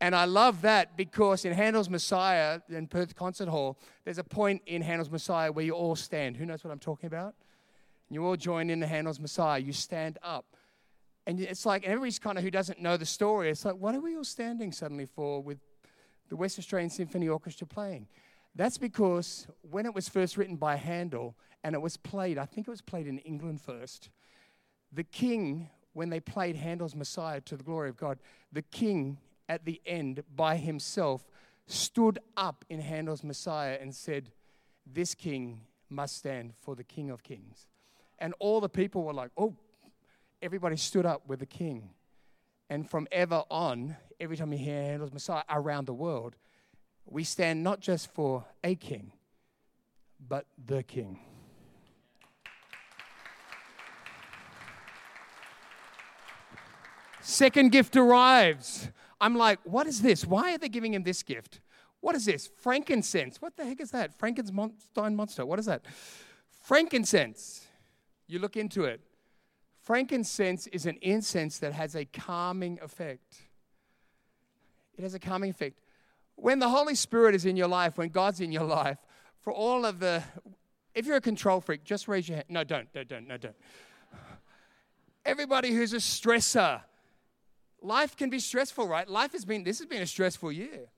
And 0.00 0.16
I 0.16 0.24
love 0.24 0.62
that 0.62 0.96
because 0.96 1.44
in 1.44 1.52
Handel's 1.52 1.88
Messiah 1.88 2.60
in 2.68 2.88
Perth 2.88 3.14
Concert 3.14 3.48
Hall, 3.48 3.78
there's 4.04 4.18
a 4.18 4.24
point 4.24 4.60
in 4.66 4.82
Handel's 4.82 5.10
Messiah 5.10 5.52
where 5.52 5.64
you 5.64 5.74
all 5.74 5.94
stand. 5.94 6.36
Who 6.36 6.44
knows 6.44 6.64
what 6.64 6.72
I'm 6.72 6.80
talking 6.80 7.06
about? 7.06 7.36
You 8.10 8.26
all 8.26 8.36
join 8.36 8.68
in 8.68 8.80
the 8.80 8.86
Handel's 8.86 9.20
Messiah. 9.20 9.60
You 9.60 9.72
stand 9.72 10.18
up. 10.22 10.44
And 11.26 11.40
it's 11.40 11.64
like, 11.64 11.84
everybody's 11.84 12.18
kind 12.18 12.36
of 12.36 12.44
who 12.44 12.50
doesn't 12.50 12.80
know 12.80 12.96
the 12.96 13.06
story, 13.06 13.50
it's 13.50 13.64
like, 13.64 13.76
what 13.76 13.94
are 13.94 14.00
we 14.00 14.16
all 14.16 14.24
standing 14.24 14.72
suddenly 14.72 15.06
for 15.06 15.40
with 15.40 15.58
the 16.28 16.36
West 16.36 16.58
Australian 16.58 16.90
Symphony 16.90 17.28
Orchestra 17.28 17.66
playing? 17.66 18.08
That's 18.54 18.76
because 18.76 19.46
when 19.62 19.86
it 19.86 19.94
was 19.94 20.08
first 20.08 20.36
written 20.36 20.56
by 20.56 20.76
Handel 20.76 21.36
and 21.64 21.74
it 21.74 21.80
was 21.80 21.96
played, 21.96 22.38
I 22.38 22.44
think 22.44 22.66
it 22.66 22.70
was 22.70 22.82
played 22.82 23.06
in 23.06 23.18
England 23.18 23.60
first, 23.60 24.10
the 24.92 25.04
king, 25.04 25.70
when 25.94 26.10
they 26.10 26.20
played 26.20 26.56
Handel's 26.56 26.94
Messiah 26.94 27.40
to 27.42 27.56
the 27.56 27.64
glory 27.64 27.88
of 27.88 27.96
God, 27.96 28.18
the 28.52 28.62
king 28.62 29.18
at 29.48 29.64
the 29.64 29.80
end 29.86 30.22
by 30.34 30.56
himself 30.56 31.30
stood 31.66 32.18
up 32.36 32.64
in 32.68 32.80
Handel's 32.80 33.24
Messiah 33.24 33.78
and 33.80 33.94
said, 33.94 34.32
This 34.86 35.14
king 35.14 35.62
must 35.88 36.16
stand 36.16 36.54
for 36.60 36.74
the 36.74 36.84
King 36.84 37.10
of 37.10 37.22
Kings. 37.22 37.68
And 38.18 38.34
all 38.38 38.60
the 38.60 38.68
people 38.68 39.02
were 39.04 39.14
like, 39.14 39.30
Oh, 39.36 39.54
everybody 40.42 40.76
stood 40.76 41.06
up 41.06 41.22
with 41.28 41.38
the 41.38 41.46
king. 41.46 41.90
And 42.68 42.88
from 42.88 43.06
ever 43.12 43.44
on, 43.50 43.96
every 44.18 44.36
time 44.36 44.52
you 44.52 44.58
hear 44.58 44.82
Handel's 44.82 45.12
Messiah 45.12 45.44
around 45.48 45.86
the 45.86 45.94
world, 45.94 46.34
we 47.06 47.22
stand 47.24 47.62
not 47.62 47.80
just 47.80 48.12
for 48.12 48.44
a 48.64 48.74
king, 48.74 49.12
but 50.28 50.46
the 50.66 50.82
king. 50.82 51.20
Second 57.20 57.70
gift 57.70 57.96
arrives. 57.96 58.88
I'm 59.20 59.36
like, 59.36 59.60
what 59.62 59.86
is 59.86 60.02
this? 60.02 60.26
Why 60.26 60.54
are 60.54 60.58
they 60.58 60.68
giving 60.68 60.92
him 60.92 61.04
this 61.04 61.22
gift? 61.22 61.60
What 62.00 62.16
is 62.16 62.24
this? 62.24 62.50
Frankincense. 62.58 63.40
What 63.40 63.56
the 63.56 63.64
heck 63.64 63.80
is 63.80 63.92
that? 63.92 64.18
Frankenstein 64.18 65.14
monster. 65.14 65.46
What 65.46 65.60
is 65.60 65.66
that? 65.66 65.84
Frankincense. 66.64 67.64
You 68.26 68.40
look 68.40 68.56
into 68.56 68.84
it. 68.84 69.00
Frankincense 69.82 70.68
is 70.68 70.86
an 70.86 70.96
incense 71.02 71.58
that 71.58 71.72
has 71.72 71.96
a 71.96 72.04
calming 72.04 72.78
effect. 72.80 73.42
It 74.96 75.02
has 75.02 75.14
a 75.14 75.18
calming 75.18 75.50
effect. 75.50 75.80
When 76.36 76.60
the 76.60 76.68
Holy 76.68 76.94
Spirit 76.94 77.34
is 77.34 77.44
in 77.44 77.56
your 77.56 77.68
life, 77.68 77.98
when 77.98 78.08
God's 78.08 78.40
in 78.40 78.52
your 78.52 78.64
life, 78.64 78.98
for 79.40 79.52
all 79.52 79.84
of 79.84 79.98
the, 79.98 80.22
if 80.94 81.04
you're 81.04 81.16
a 81.16 81.20
control 81.20 81.60
freak, 81.60 81.82
just 81.82 82.06
raise 82.06 82.28
your 82.28 82.36
hand. 82.36 82.46
No, 82.48 82.62
don't, 82.62 82.92
don't, 82.92 83.08
don't, 83.08 83.26
no, 83.26 83.36
don't. 83.36 83.56
Everybody 85.24 85.72
who's 85.72 85.92
a 85.92 85.96
stressor, 85.96 86.82
life 87.80 88.16
can 88.16 88.30
be 88.30 88.38
stressful, 88.38 88.86
right? 88.86 89.08
Life 89.08 89.32
has 89.32 89.44
been, 89.44 89.64
this 89.64 89.78
has 89.78 89.86
been 89.86 90.02
a 90.02 90.06
stressful 90.06 90.52
year. 90.52 90.90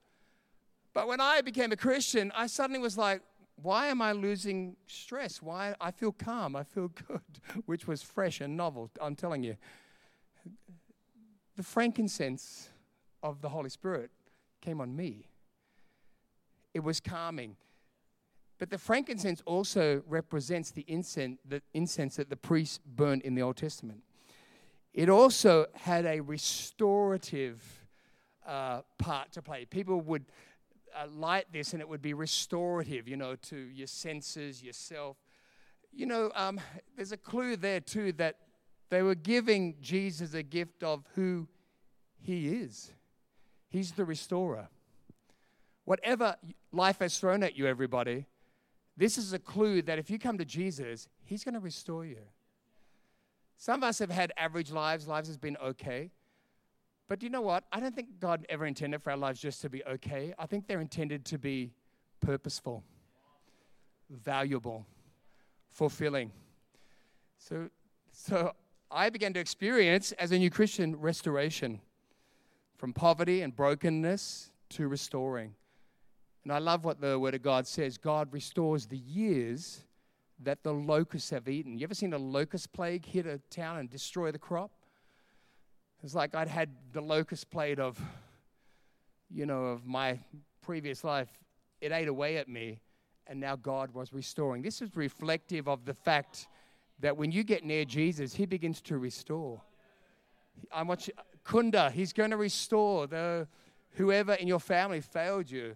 But 0.93 1.09
when 1.09 1.21
I 1.21 1.41
became 1.41 1.73
a 1.73 1.77
Christian, 1.77 2.33
I 2.35 2.47
suddenly 2.47 2.81
was 2.81 2.99
like, 2.99 3.23
why 3.57 3.87
am 3.87 4.03
I 4.03 4.13
losing 4.13 4.77
stress? 4.87 5.41
Why 5.41 5.75
I 5.81 5.91
feel 5.91 6.13
calm, 6.13 6.57
I 6.57 6.65
feel 6.65 6.89
good, 7.09 7.21
which 7.67 7.87
was 7.87 8.03
fresh 8.03 8.41
and 8.41 8.57
novel, 8.57 8.91
I'm 9.01 9.17
telling 9.17 9.43
you. 9.43 9.57
The 11.57 11.63
frankincense 11.63 12.69
of 13.23 13.41
the 13.41 13.49
Holy 13.49 13.71
Spirit 13.71 14.11
came 14.61 14.81
on 14.81 14.95
me. 14.95 15.29
It 16.73 16.81
was 16.81 16.99
calming. 17.01 17.57
But 18.59 18.71
the 18.71 18.79
frankincense 18.79 19.43
also 19.47 20.03
represents 20.07 20.71
the 20.71 20.85
incense, 20.89 21.39
the 21.47 21.63
incense 21.73 22.17
that 22.17 22.31
the 22.31 22.37
priests 22.37 22.81
burned 22.85 23.23
in 23.23 23.35
the 23.35 23.43
Old 23.43 23.57
Testament. 23.57 24.03
It 24.93 25.09
also 25.09 25.67
had 25.75 26.07
a 26.07 26.21
restorative 26.21 27.63
uh, 28.47 28.83
part 28.99 29.33
to 29.33 29.43
play. 29.43 29.65
People 29.65 30.01
would 30.03 30.27
uh, 30.97 31.07
light 31.09 31.47
this 31.53 31.73
and 31.73 31.81
it 31.81 31.89
would 31.89 32.03
be 32.03 32.15
restorative, 32.15 33.09
you 33.09 33.17
know, 33.17 33.37
to 33.37 33.57
your 33.57 33.87
senses, 33.87 34.63
yourself. 34.63 35.17
You 35.93 36.07
know, 36.07 36.31
um, 36.35 36.61
there's 36.97 37.13
a 37.13 37.17
clue 37.17 37.57
there 37.57 37.81
too 37.81 38.13
that 38.13 38.37
they 38.91 39.03
were 39.03 39.15
giving 39.15 39.77
Jesus 39.81 40.35
a 40.35 40.43
gift 40.43 40.83
of 40.83 41.05
who 41.15 41.49
he 42.21 42.49
is. 42.49 42.93
He's 43.69 43.93
the 43.93 44.05
restorer. 44.05 44.69
Whatever 45.85 46.37
life 46.73 47.01
has 47.01 47.19
thrown 47.19 47.43
at 47.43 47.57
you, 47.57 47.67
everybody, 47.67 48.27
this 48.97 49.19
is 49.19 49.33
a 49.33 49.39
clue 49.39 49.83
that 49.83 49.99
if 49.99 50.11
you 50.11 50.19
come 50.19 50.39
to 50.39 50.45
Jesus, 50.45 51.09
he's 51.25 51.45
going 51.45 51.55
to 51.55 51.61
restore 51.61 52.05
you. 52.05 52.19
Some 53.57 53.81
of 53.81 53.85
us 53.85 53.99
have 53.99 54.11
had 54.11 54.33
average 54.37 54.71
lives, 54.71 55.09
lives 55.09 55.29
has 55.29 55.37
been 55.37 55.57
okay. 55.57 56.11
But 57.09 57.19
do 57.19 57.27
you 57.27 57.31
know 57.31 57.43
what? 57.43 57.65
I 57.73 57.81
don't 57.81 57.95
think 57.95 58.19
God 58.19 58.47
ever 58.49 58.67
intended 58.67 59.03
for 59.03 59.11
our 59.11 59.17
lives 59.17 59.41
just 59.41 59.61
to 59.63 59.69
be 59.69 59.85
okay. 59.85 60.33
I 60.39 60.47
think 60.47 60.67
they're 60.67 60.81
intended 60.81 61.25
to 61.27 61.39
be 61.39 61.73
purposeful, 62.21 62.83
valuable, 64.11 64.87
fulfilling. 65.71 66.33
So, 67.39 67.69
so 68.11 68.53
I 68.91 69.11
began 69.11 69.35
to 69.35 69.41
experience, 69.41 70.13
as 70.13 70.33
a 70.33 70.39
new 70.39 70.51
Christian, 70.51 70.99
restoration 70.99 71.81
from 72.79 72.93
poverty 72.93 73.43
and 73.43 73.55
brokenness 73.55 74.51
to 74.71 74.89
restoring. 74.89 75.55
And 76.45 76.53
I 76.53 76.59
love 76.59 76.85
what 76.85 77.01
the 77.01 77.19
Word 77.19 77.35
of 77.35 77.43
God 77.43 77.67
says 77.67 77.99
God 77.99 78.33
restores 78.33 78.87
the 78.87 78.99
years 78.99 79.85
that 80.43 80.63
the 80.63 80.73
locusts 80.73 81.31
have 81.31 81.49
eaten. 81.49 81.79
You 81.79 81.85
ever 81.85 81.95
seen 81.95 82.13
a 82.13 82.19
locust 82.19 82.73
plague 82.73 83.05
hit 83.05 83.27
a 83.27 83.39
town 83.51 83.79
and 83.79 83.91
destroy 83.91 84.31
the 84.31 84.39
crop? 84.39 84.71
It's 86.05 86.15
like 86.15 86.35
I'd 86.35 86.49
had 86.49 86.69
the 86.93 87.01
locust 87.01 87.51
plague 87.51 87.81
of, 87.81 87.99
you 89.31 89.47
know, 89.47 89.65
of 89.65 89.87
my 89.87 90.19
previous 90.61 91.03
life. 91.03 91.31
It 91.81 91.93
ate 91.93 92.09
away 92.09 92.37
at 92.37 92.47
me, 92.47 92.83
and 93.27 93.41
now 93.41 93.57
God 93.57 93.95
was 93.95 94.13
restoring. 94.13 94.61
This 94.61 94.83
is 94.83 94.95
reflective 94.95 95.67
of 95.67 95.87
the 95.87 95.95
fact 95.95 96.47
that 97.01 97.17
when 97.17 97.33
you 97.33 97.43
get 97.43 97.65
near 97.65 97.87
Jesus, 97.87 98.35
He 98.35 98.45
begins 98.45 98.83
to 98.83 98.99
restore. 98.99 99.63
I 100.71 100.83
want 100.83 101.09
you, 101.09 101.15
Kunda, 101.43 101.91
he's 101.91 102.13
going 102.13 102.33
to 102.33 102.37
restore 102.37 103.07
the 103.07 103.49
whoever 103.93 104.35
in 104.35 104.47
your 104.47 104.61
family 104.61 105.01
failed 105.01 105.51
you. 105.51 105.75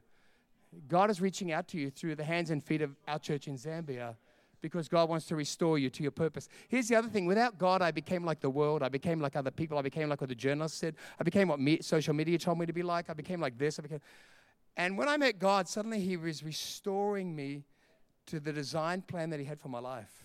God 0.89 1.09
is 1.09 1.23
reaching 1.23 1.53
out 1.53 1.69
to 1.69 1.79
you 1.79 1.89
through 1.89 2.17
the 2.17 2.25
hands 2.25 2.51
and 2.51 2.63
feet 2.63 2.83
of 2.83 2.95
our 3.09 3.19
church 3.19 3.49
in 3.49 3.57
Zambia 3.57 4.15
because 4.61 4.89
God 4.89 5.09
wants 5.09 5.27
to 5.27 5.37
restore 5.37 5.79
you 5.79 5.91
to 5.91 6.03
your 6.03 6.13
purpose. 6.13 6.49
Here's 6.69 6.89
the 6.89 6.97
other 6.97 7.09
thing 7.09 7.27
without 7.27 7.59
God, 7.59 7.83
I 7.83 7.91
became 7.91 8.25
like 8.25 8.41
the 8.41 8.51
world. 8.51 8.83
I 8.83 8.89
became 8.89 9.21
like 9.21 9.37
other 9.37 9.51
people. 9.51 9.79
I 9.79 9.83
became 9.83 10.09
like 10.09 10.21
what 10.21 10.29
the 10.29 10.35
journalists 10.35 10.79
said. 10.79 10.97
I 11.19 11.25
became 11.25 11.49
what 11.49 11.61
me, 11.61 11.79
social 11.81 12.15
media 12.15 12.39
told 12.39 12.59
me 12.59 12.67
to 12.67 12.73
be 12.73 12.83
like. 12.83 13.09
I 13.11 13.15
became 13.15 13.41
like 13.41 13.59
this. 13.59 13.79
I 13.79 13.83
became. 13.83 14.01
And 14.77 14.97
when 14.97 15.09
I 15.09 15.17
met 15.17 15.39
God, 15.39 15.69
suddenly 15.69 16.01
He 16.01 16.17
was 16.17 16.43
restoring 16.43 17.35
me 17.35 17.65
to 18.27 18.41
the 18.41 18.53
design 18.53 19.03
plan 19.03 19.31
that 19.31 19.41
He 19.41 19.47
had 19.47 19.61
for 19.61 19.69
my 19.69 19.81
life 19.81 20.25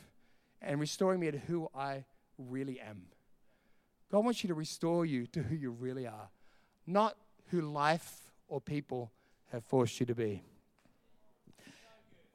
and 0.62 0.80
restoring 0.80 1.20
me 1.20 1.32
to 1.32 1.38
who 1.38 1.70
I 1.75 2.06
really 2.38 2.80
am. 2.80 3.04
God 4.12 4.25
wants 4.25 4.44
you 4.44 4.48
to 4.50 4.54
restore 4.54 5.06
you 5.06 5.25
to 5.28 5.42
who 5.42 5.56
you 5.56 5.72
really 5.72 6.08
are, 6.08 6.30
not 6.86 7.18
who 7.48 7.62
life 7.62 8.32
or 8.48 8.62
people 8.62 9.12
have 9.52 9.63
forced 9.63 10.00
you 10.00 10.06
to 10.06 10.16
be. 10.16 10.44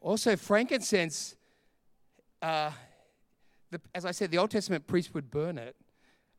Also, 0.00 0.36
frankincense, 0.36 1.36
uh, 2.42 2.70
the, 3.70 3.80
as 3.94 4.04
I 4.04 4.10
said, 4.10 4.30
the 4.30 4.38
Old 4.38 4.50
Testament 4.50 4.86
priests 4.86 5.12
would 5.14 5.30
burn 5.30 5.58
it 5.58 5.76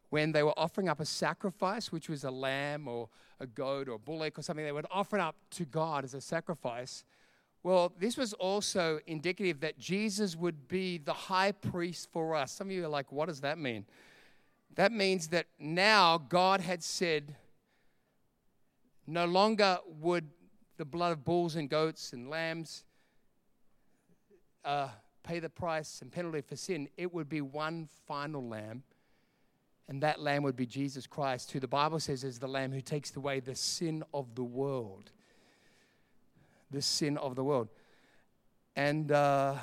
when 0.10 0.32
they 0.32 0.44
were 0.44 0.58
offering 0.58 0.89
up 0.89 1.00
a 1.00 1.06
sacrifice, 1.06 1.91
which 1.91 2.10
was 2.10 2.24
a 2.24 2.32
lamb 2.32 2.88
or 2.88 3.10
a 3.39 3.46
goat 3.46 3.88
or 3.88 3.94
a 3.94 4.00
bullock 4.00 4.39
or 4.39 4.41
something. 4.41 4.65
They 4.65 4.72
would 4.72 4.88
offer 4.89 5.18
it 5.18 5.22
up 5.22 5.36
to 5.51 5.65
God 5.65 6.03
as 6.03 6.13
a 6.13 6.22
sacrifice. 6.22 7.03
Well, 7.62 7.94
this 8.00 8.18
was 8.18 8.34
also 8.34 9.00
indicative 9.06 9.60
that 9.60 9.77
Jesus 9.77 10.36
would 10.36 10.68
be 10.68 10.98
the 10.98 11.13
high 11.13 11.51
priest 11.51 12.10
for 12.12 12.36
us. 12.36 12.51
Some 12.51 12.68
of 12.68 12.74
you 12.74 12.86
are 12.86 12.89
like, 12.89 13.12
what 13.12 13.27
does 13.27 13.41
that 13.41 13.58
mean? 13.58 13.86
That 14.75 14.91
means 14.91 15.27
that 15.29 15.48
now 15.60 16.18
God 16.18 16.62
had 16.62 16.84
said, 16.84 17.36
no 19.06 19.25
longer 19.25 19.79
would 20.00 20.29
the 20.77 20.86
blood 20.86 21.12
of 21.12 21.25
bulls 21.25 21.58
and 21.58 21.70
goats 21.70 22.13
and 22.13 22.29
lambs 22.29 22.86
uh, 24.63 24.88
pay 25.24 25.40
the 25.40 25.50
price 25.50 26.02
and 26.02 26.12
penalty 26.12 26.42
for 26.42 26.56
sin. 26.56 26.90
It 26.98 27.14
would 27.14 27.30
be 27.30 27.42
one 27.42 27.88
final 28.08 28.48
lamb, 28.48 28.84
and 29.88 30.02
that 30.04 30.20
lamb 30.20 30.44
would 30.44 30.56
be 30.56 30.66
Jesus 30.66 31.08
Christ, 31.08 31.52
who 31.52 31.60
the 31.60 31.68
Bible 31.68 32.00
says 32.00 32.24
is 32.24 32.40
the 32.40 32.48
lamb 32.48 32.72
who 32.72 32.82
takes 32.82 33.16
away 33.16 33.40
the 33.40 33.56
sin 33.56 34.04
of 34.14 34.36
the 34.36 34.44
world. 34.44 35.12
The 36.72 36.82
sin 36.82 37.18
of 37.18 37.36
the 37.36 37.44
world. 37.44 37.70
And 38.76 39.12
uh, 39.12 39.56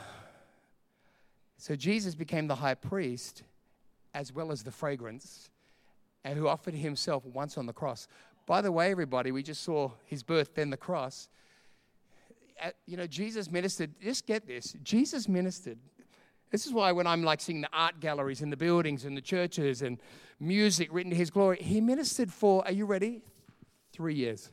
so 1.57 1.77
Jesus 1.77 2.15
became 2.15 2.49
the 2.49 2.57
high 2.57 2.75
priest 2.75 3.43
as 4.15 4.33
well 4.33 4.51
as 4.51 4.63
the 4.63 4.71
fragrance, 4.71 5.51
and 6.25 6.39
who 6.39 6.49
offered 6.49 6.75
himself 6.75 7.25
once 7.27 7.59
on 7.59 7.67
the 7.67 7.73
cross. 7.73 8.09
By 8.47 8.63
the 8.63 8.73
way, 8.73 8.91
everybody, 8.91 9.31
we 9.31 9.43
just 9.43 9.63
saw 9.63 9.91
his 10.05 10.23
birth, 10.23 10.55
then 10.55 10.71
the 10.71 10.77
cross. 10.77 11.29
You 12.87 12.97
know, 12.97 13.07
Jesus 13.07 13.51
ministered, 13.51 13.93
just 14.01 14.27
get 14.27 14.47
this 14.47 14.75
Jesus 14.83 15.29
ministered. 15.29 15.79
This 16.51 16.67
is 16.67 16.73
why 16.73 16.93
when 16.93 17.07
I'm 17.07 17.23
like 17.23 17.41
seeing 17.41 17.61
the 17.61 17.69
art 17.73 18.01
galleries 18.01 18.41
and 18.41 18.53
the 18.53 18.57
buildings 18.57 19.05
and 19.05 19.17
the 19.17 19.21
churches 19.21 19.83
and 19.83 19.99
music 20.39 20.89
written 20.93 21.11
to 21.11 21.17
his 21.17 21.31
glory, 21.31 21.59
he 21.61 21.81
ministered 21.81 22.33
for, 22.33 22.65
are 22.65 22.73
you 22.73 22.87
ready? 22.87 23.23
Three 23.93 24.15
years. 24.15 24.51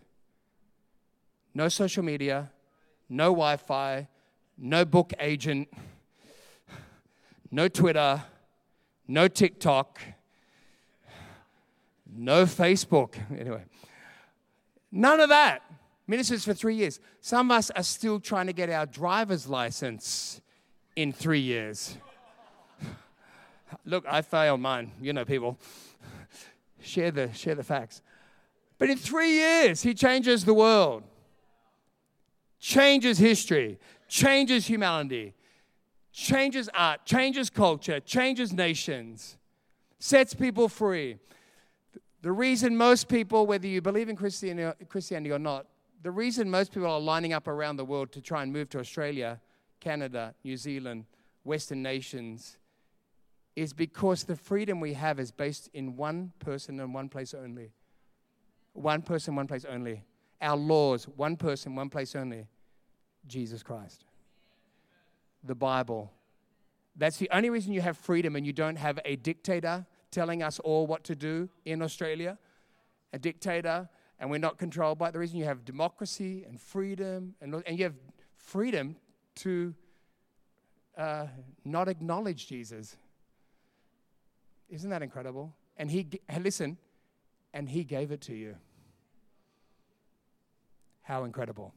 No 1.54 1.70
social 1.70 2.04
media, 2.04 2.52
no 3.10 3.26
Wi 3.26 3.58
Fi, 3.58 4.08
no 4.58 4.86
book 4.86 5.14
agent, 5.20 5.70
no 7.52 7.68
Twitter, 7.68 8.24
no 9.08 9.28
TikTok, 9.28 10.00
no 12.12 12.46
Facebook. 12.46 13.16
Anyway, 13.40 13.64
None 14.96 15.20
of 15.20 15.30
that. 15.30 15.64
Ministers 16.08 16.44
for 16.44 16.54
three 16.54 16.76
years. 16.76 17.00
Some 17.22 17.50
of 17.50 17.58
us 17.58 17.70
are 17.72 17.84
still 17.84 18.20
trying 18.20 18.48
to 18.48 18.54
get 18.54 18.70
our 18.70 18.86
driver's 18.86 19.48
license 19.48 20.42
in 20.96 21.14
three 21.14 21.40
years. 21.40 21.98
Look, 23.86 24.06
I 24.08 24.22
failed 24.22 24.60
mine. 24.60 24.92
You 25.02 25.14
know, 25.14 25.26
people. 25.26 25.58
Share 26.82 27.12
the, 27.12 27.32
share 27.34 27.56
the 27.56 27.64
facts. 27.64 28.02
But 28.78 28.90
in 28.90 28.98
three 28.98 29.32
years, 29.32 29.82
he 29.82 29.94
changes 29.94 30.44
the 30.44 30.54
world, 30.54 31.04
changes 32.60 33.18
history, 33.18 33.80
changes 34.10 34.68
humanity, 34.68 35.34
changes 36.12 36.70
art, 36.74 37.06
changes 37.06 37.50
culture, 37.50 38.02
changes 38.02 38.52
nations, 38.52 39.38
sets 40.00 40.34
people 40.34 40.68
free. 40.68 41.18
The 42.22 42.32
reason 42.34 42.76
most 42.76 43.08
people, 43.08 43.46
whether 43.48 43.68
you 43.68 43.82
believe 43.82 44.10
in 44.10 44.18
Christianity 44.18 45.32
or 45.32 45.40
not, 45.40 45.68
the 46.04 46.12
reason 46.12 46.50
most 46.50 46.74
people 46.74 46.90
are 46.90 47.00
lining 47.00 47.32
up 47.32 47.48
around 47.48 47.78
the 47.78 47.86
world 47.86 48.12
to 48.12 48.22
try 48.22 48.44
and 48.44 48.52
move 48.52 48.70
to 48.70 48.80
Australia, 48.80 49.40
Canada, 49.80 50.36
New 50.44 50.58
Zealand, 50.58 51.06
Western 51.46 51.82
nations, 51.82 52.58
is 53.56 53.72
because 53.72 54.26
the 54.26 54.36
freedom 54.36 54.82
we 54.82 54.94
have 54.94 55.18
is 55.20 55.32
based 55.32 55.70
in 55.74 55.96
one 55.96 56.34
person 56.40 56.80
and 56.82 56.94
one 56.94 57.08
place 57.08 57.34
only. 57.34 57.72
One 58.74 59.02
person, 59.02 59.36
one 59.36 59.48
place 59.48 59.66
only. 59.66 60.04
Our 60.42 60.58
laws, 60.58 61.06
one 61.16 61.38
person, 61.38 61.76
one 61.76 61.90
place 61.90 62.16
only. 62.16 62.48
Jesus 63.26 63.64
Christ. 63.64 64.04
The 65.44 65.56
Bible. 65.56 66.12
That's 66.98 67.18
the 67.18 67.30
only 67.32 67.50
reason 67.50 67.72
you 67.72 67.82
have 67.82 67.98
freedom 67.98 68.36
and 68.36 68.46
you 68.46 68.54
don't 68.54 68.76
have 68.76 69.00
a 69.06 69.16
dictator 69.16 69.86
telling 70.12 70.44
us 70.44 70.60
all 70.60 70.86
what 70.86 71.04
to 71.06 71.16
do 71.16 71.50
in 71.66 71.82
Australia, 71.82 72.38
a 73.14 73.20
dictator, 73.20 73.88
and 74.24 74.32
we're 74.32 74.38
not 74.38 74.58
controlled 74.58 74.98
by 74.98 75.10
it. 75.10 75.12
The 75.12 75.20
reason 75.20 75.38
you 75.38 75.44
have 75.44 75.66
democracy 75.66 76.46
and 76.48 76.58
freedom, 76.58 77.36
and, 77.42 77.62
and 77.68 77.78
you 77.78 77.84
have 77.84 77.96
freedom 78.38 78.96
to 79.36 79.76
uh, 80.98 81.26
not 81.66 81.90
acknowledge 81.90 82.48
Jesus. 82.48 82.96
Isn't 84.70 84.90
that 84.92 85.02
incredible? 85.02 85.54
And 85.76 85.92
he, 85.92 86.08
listen, 86.40 86.78
and 87.54 87.68
he 87.68 87.84
gave 87.84 88.14
it 88.14 88.22
to 88.22 88.34
you. 88.34 88.56
How 91.02 91.26
incredible. 91.26 91.74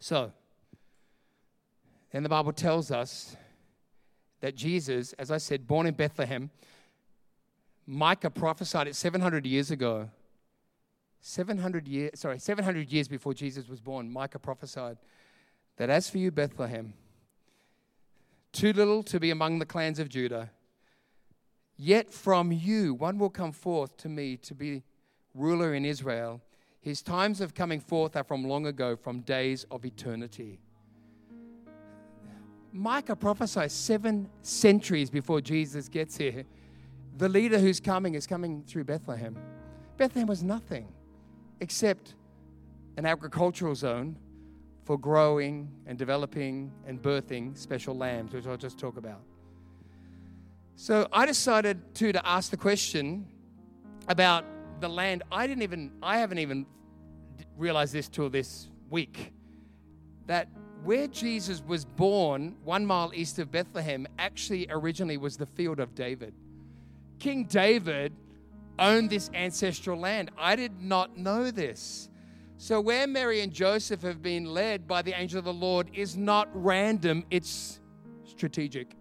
So, 0.00 0.32
then 2.10 2.24
the 2.24 2.30
Bible 2.30 2.52
tells 2.52 2.90
us 2.90 3.36
that 4.40 4.56
Jesus, 4.56 5.12
as 5.20 5.30
I 5.30 5.38
said, 5.38 5.68
born 5.68 5.86
in 5.86 5.94
Bethlehem, 5.94 6.50
Micah 7.86 8.30
prophesied 8.30 8.88
it 8.88 8.96
700 8.96 9.46
years 9.46 9.70
ago. 9.70 10.10
700 11.22 11.86
years, 11.86 12.10
sorry, 12.16 12.40
700 12.40 12.92
years 12.92 13.06
before 13.06 13.32
Jesus 13.32 13.68
was 13.68 13.80
born, 13.80 14.12
Micah 14.12 14.40
prophesied 14.40 14.98
that 15.76 15.88
as 15.88 16.10
for 16.10 16.18
you, 16.18 16.32
Bethlehem, 16.32 16.94
too 18.52 18.72
little 18.72 19.04
to 19.04 19.20
be 19.20 19.30
among 19.30 19.60
the 19.60 19.64
clans 19.64 20.00
of 20.00 20.08
Judah, 20.08 20.50
yet 21.76 22.12
from 22.12 22.50
you 22.50 22.92
one 22.92 23.18
will 23.18 23.30
come 23.30 23.52
forth 23.52 23.96
to 23.98 24.08
me 24.08 24.36
to 24.38 24.52
be 24.54 24.82
ruler 25.32 25.74
in 25.74 25.84
Israel. 25.84 26.42
His 26.80 27.02
times 27.02 27.40
of 27.40 27.54
coming 27.54 27.78
forth 27.78 28.16
are 28.16 28.24
from 28.24 28.44
long 28.44 28.66
ago, 28.66 28.96
from 28.96 29.20
days 29.20 29.64
of 29.70 29.84
eternity. 29.84 30.58
Micah 32.72 33.14
prophesied 33.14 33.70
seven 33.70 34.28
centuries 34.42 35.08
before 35.08 35.40
Jesus 35.40 35.88
gets 35.88 36.16
here 36.16 36.44
the 37.16 37.28
leader 37.28 37.58
who's 37.58 37.78
coming 37.78 38.14
is 38.14 38.26
coming 38.26 38.64
through 38.66 38.84
Bethlehem. 38.84 39.36
Bethlehem 39.98 40.26
was 40.26 40.42
nothing 40.42 40.88
except 41.62 42.16
an 42.96 43.06
agricultural 43.06 43.74
zone 43.74 44.16
for 44.84 44.98
growing 44.98 45.70
and 45.86 45.96
developing 45.96 46.72
and 46.86 47.00
birthing 47.00 47.56
special 47.56 47.96
lambs, 47.96 48.34
which 48.34 48.46
I'll 48.46 48.56
just 48.56 48.78
talk 48.78 48.96
about. 48.96 49.20
So 50.74 51.06
I 51.12 51.24
decided 51.24 51.94
to, 51.94 52.12
to 52.12 52.26
ask 52.26 52.50
the 52.50 52.56
question 52.56 53.26
about 54.08 54.44
the 54.80 54.88
land. 54.88 55.22
I 55.30 55.46
didn't 55.46 55.62
even, 55.62 55.92
I 56.02 56.18
haven't 56.18 56.38
even 56.38 56.66
realized 57.56 57.92
this 57.92 58.08
till 58.08 58.28
this 58.28 58.68
week 58.90 59.32
that 60.26 60.48
where 60.82 61.06
Jesus 61.06 61.62
was 61.64 61.84
born, 61.84 62.56
one 62.64 62.84
mile 62.84 63.12
east 63.14 63.38
of 63.38 63.52
Bethlehem, 63.52 64.08
actually 64.18 64.66
originally 64.68 65.16
was 65.16 65.36
the 65.36 65.46
field 65.46 65.78
of 65.78 65.94
David. 65.94 66.34
King 67.20 67.44
David 67.44 68.12
owned 68.78 69.10
this 69.10 69.30
ancestral 69.34 69.98
land. 69.98 70.30
I 70.38 70.56
did 70.56 70.80
not 70.80 71.16
know 71.16 71.50
this. 71.50 72.08
So, 72.56 72.80
where 72.80 73.06
Mary 73.06 73.40
and 73.40 73.52
Joseph 73.52 74.02
have 74.02 74.22
been 74.22 74.44
led 74.44 74.86
by 74.86 75.02
the 75.02 75.18
angel 75.18 75.38
of 75.38 75.44
the 75.44 75.52
Lord 75.52 75.90
is 75.92 76.16
not 76.16 76.48
random, 76.52 77.24
it's 77.30 77.80
strategic. 78.24 78.96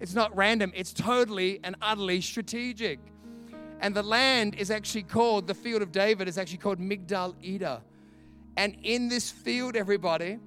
It's 0.00 0.14
not 0.14 0.36
random, 0.36 0.72
it's 0.74 0.92
totally 0.92 1.60
and 1.64 1.76
utterly 1.80 2.20
strategic. 2.20 2.98
And 3.80 3.94
the 3.94 4.02
land 4.02 4.54
is 4.56 4.70
actually 4.70 5.04
called, 5.04 5.46
the 5.46 5.54
field 5.54 5.82
of 5.82 5.92
David 5.92 6.28
is 6.28 6.38
actually 6.38 6.58
called 6.58 6.78
Migdal 6.78 7.34
Eder. 7.42 7.80
And 8.56 8.76
in 8.82 9.08
this 9.08 9.30
field, 9.30 9.74
everybody, 9.74 10.38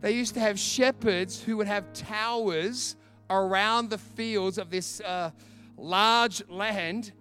they 0.00 0.12
used 0.12 0.34
to 0.34 0.40
have 0.40 0.58
shepherds 0.58 1.42
who 1.42 1.56
would 1.56 1.66
have 1.66 1.92
towers 1.92 2.96
around 3.28 3.90
the 3.90 3.98
fields 3.98 4.58
of 4.58 4.70
this. 4.70 5.00
Uh, 5.00 5.30
large 5.80 6.46
land 6.48 7.12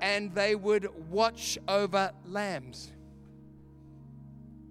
and 0.00 0.34
they 0.34 0.54
would 0.54 0.88
watch 1.10 1.58
over 1.68 2.12
lambs 2.26 2.92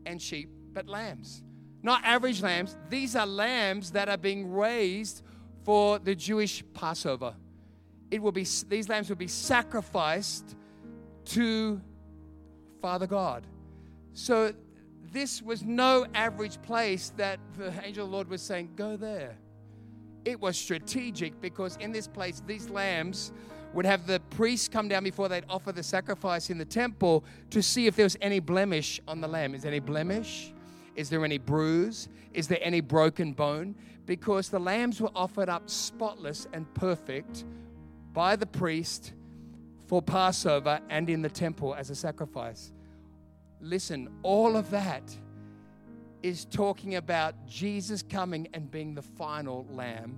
and 0.06 0.22
sheep, 0.22 0.50
but 0.74 0.88
lambs. 0.88 1.44
Not 1.84 2.02
average 2.04 2.42
lambs. 2.42 2.76
These 2.90 3.16
are 3.16 3.26
lambs 3.26 3.92
that 3.92 4.10
are 4.10 4.18
being 4.18 4.52
raised 4.52 5.24
for 5.64 6.00
the 6.00 6.16
Jewish 6.16 6.64
Passover. 6.74 7.36
It 8.10 8.22
will 8.22 8.32
be 8.32 8.48
these 8.68 8.90
lambs 8.90 9.10
will 9.10 9.18
be 9.18 9.28
sacrificed 9.28 10.56
to 11.26 11.82
Father 12.82 13.08
God. 13.08 13.46
So 14.14 14.54
this 15.12 15.42
was 15.42 15.64
no 15.64 16.06
average 16.14 16.62
place 16.62 17.12
that 17.18 17.40
the 17.58 17.74
angel 17.84 18.06
of 18.06 18.12
the 18.12 18.16
Lord 18.16 18.30
was 18.30 18.42
saying, 18.42 18.72
Go 18.76 18.98
there. 18.98 19.38
It 20.26 20.40
was 20.40 20.58
strategic 20.58 21.40
because 21.40 21.78
in 21.78 21.92
this 21.92 22.08
place, 22.08 22.42
these 22.46 22.70
lambs 22.70 23.32
would 23.74 23.86
have 23.86 24.08
the 24.08 24.20
priests 24.32 24.68
come 24.68 24.88
down 24.88 25.04
before 25.04 25.30
they'd 25.30 25.46
offer 25.50 25.72
the 25.72 25.84
sacrifice 25.84 26.50
in 26.50 26.58
the 26.58 26.66
temple 26.66 27.24
to 27.52 27.62
see 27.62 27.88
if 27.88 27.96
there 27.96 28.06
was 28.06 28.18
any 28.22 28.40
blemish 28.40 29.00
on 29.08 29.22
the 29.22 29.28
lamb. 29.28 29.54
Is 29.54 29.62
there 29.64 29.72
any 29.72 29.80
blemish? 29.80 30.54
Is 30.96 31.10
there 31.10 31.24
any 31.24 31.38
bruise? 31.38 32.10
Is 32.34 32.48
there 32.48 32.60
any 32.62 32.82
broken 32.82 33.34
bone? 33.34 33.76
Because 34.06 34.50
the 34.50 34.60
lambs 34.60 35.00
were 35.02 35.12
offered 35.16 35.50
up 35.50 35.70
spotless 35.70 36.48
and 36.54 36.72
perfect 36.74 37.46
by 38.14 38.36
the 38.36 38.48
priest 38.48 39.14
for 39.86 40.02
Passover 40.02 40.80
and 40.90 41.10
in 41.10 41.22
the 41.22 41.30
temple 41.30 41.76
as 41.76 41.90
a 41.90 41.96
sacrifice. 41.96 42.72
Listen, 43.62 44.10
all 44.24 44.58
of 44.58 44.70
that 44.72 45.04
is 46.24 46.46
talking 46.46 46.96
about 46.96 47.46
Jesus 47.46 48.02
coming 48.04 48.48
and 48.54 48.70
being 48.70 48.96
the 48.96 49.02
final 49.02 49.66
lamb, 49.70 50.18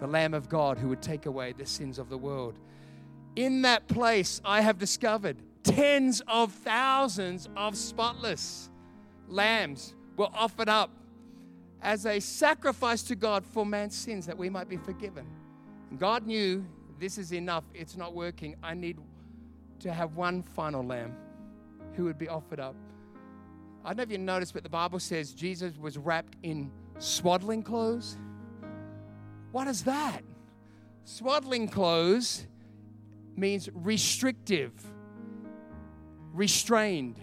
the 0.00 0.06
Lamb 0.06 0.34
of 0.34 0.48
God 0.48 0.78
who 0.78 0.88
would 0.88 1.02
take 1.02 1.26
away 1.26 1.52
the 1.52 1.66
sins 1.66 1.98
of 1.98 2.08
the 2.08 2.18
world. 2.18 2.58
In 3.36 3.62
that 3.62 3.88
place, 3.88 4.40
I 4.44 4.60
have 4.60 4.78
discovered 4.78 5.36
tens 5.62 6.22
of 6.28 6.52
thousands 6.52 7.48
of 7.56 7.76
spotless 7.76 8.68
lambs 9.28 9.94
were 10.16 10.28
offered 10.34 10.68
up 10.68 10.90
as 11.80 12.04
a 12.06 12.20
sacrifice 12.20 13.02
to 13.04 13.16
God 13.16 13.44
for 13.44 13.64
man's 13.64 13.96
sins 13.96 14.26
that 14.26 14.36
we 14.36 14.50
might 14.50 14.68
be 14.68 14.76
forgiven. 14.76 15.26
God 15.98 16.26
knew 16.26 16.64
this 16.98 17.18
is 17.18 17.32
enough, 17.32 17.64
it's 17.74 17.96
not 17.96 18.14
working. 18.14 18.54
I 18.62 18.74
need 18.74 18.98
to 19.80 19.92
have 19.92 20.14
one 20.14 20.42
final 20.42 20.84
lamb 20.84 21.14
who 21.94 22.04
would 22.04 22.18
be 22.18 22.28
offered 22.28 22.60
up. 22.60 22.76
I 23.84 23.88
don't 23.88 23.96
know 23.96 24.02
if 24.04 24.10
you 24.12 24.18
noticed, 24.18 24.54
but 24.54 24.62
the 24.62 24.68
Bible 24.68 25.00
says 25.00 25.32
Jesus 25.32 25.76
was 25.76 25.98
wrapped 25.98 26.36
in 26.42 26.70
swaddling 26.98 27.62
clothes. 27.62 28.16
What 29.50 29.66
is 29.66 29.82
that? 29.84 30.22
Swaddling 31.04 31.66
clothes 31.66 32.46
means 33.36 33.68
restrictive, 33.74 34.72
restrained. 36.32 37.20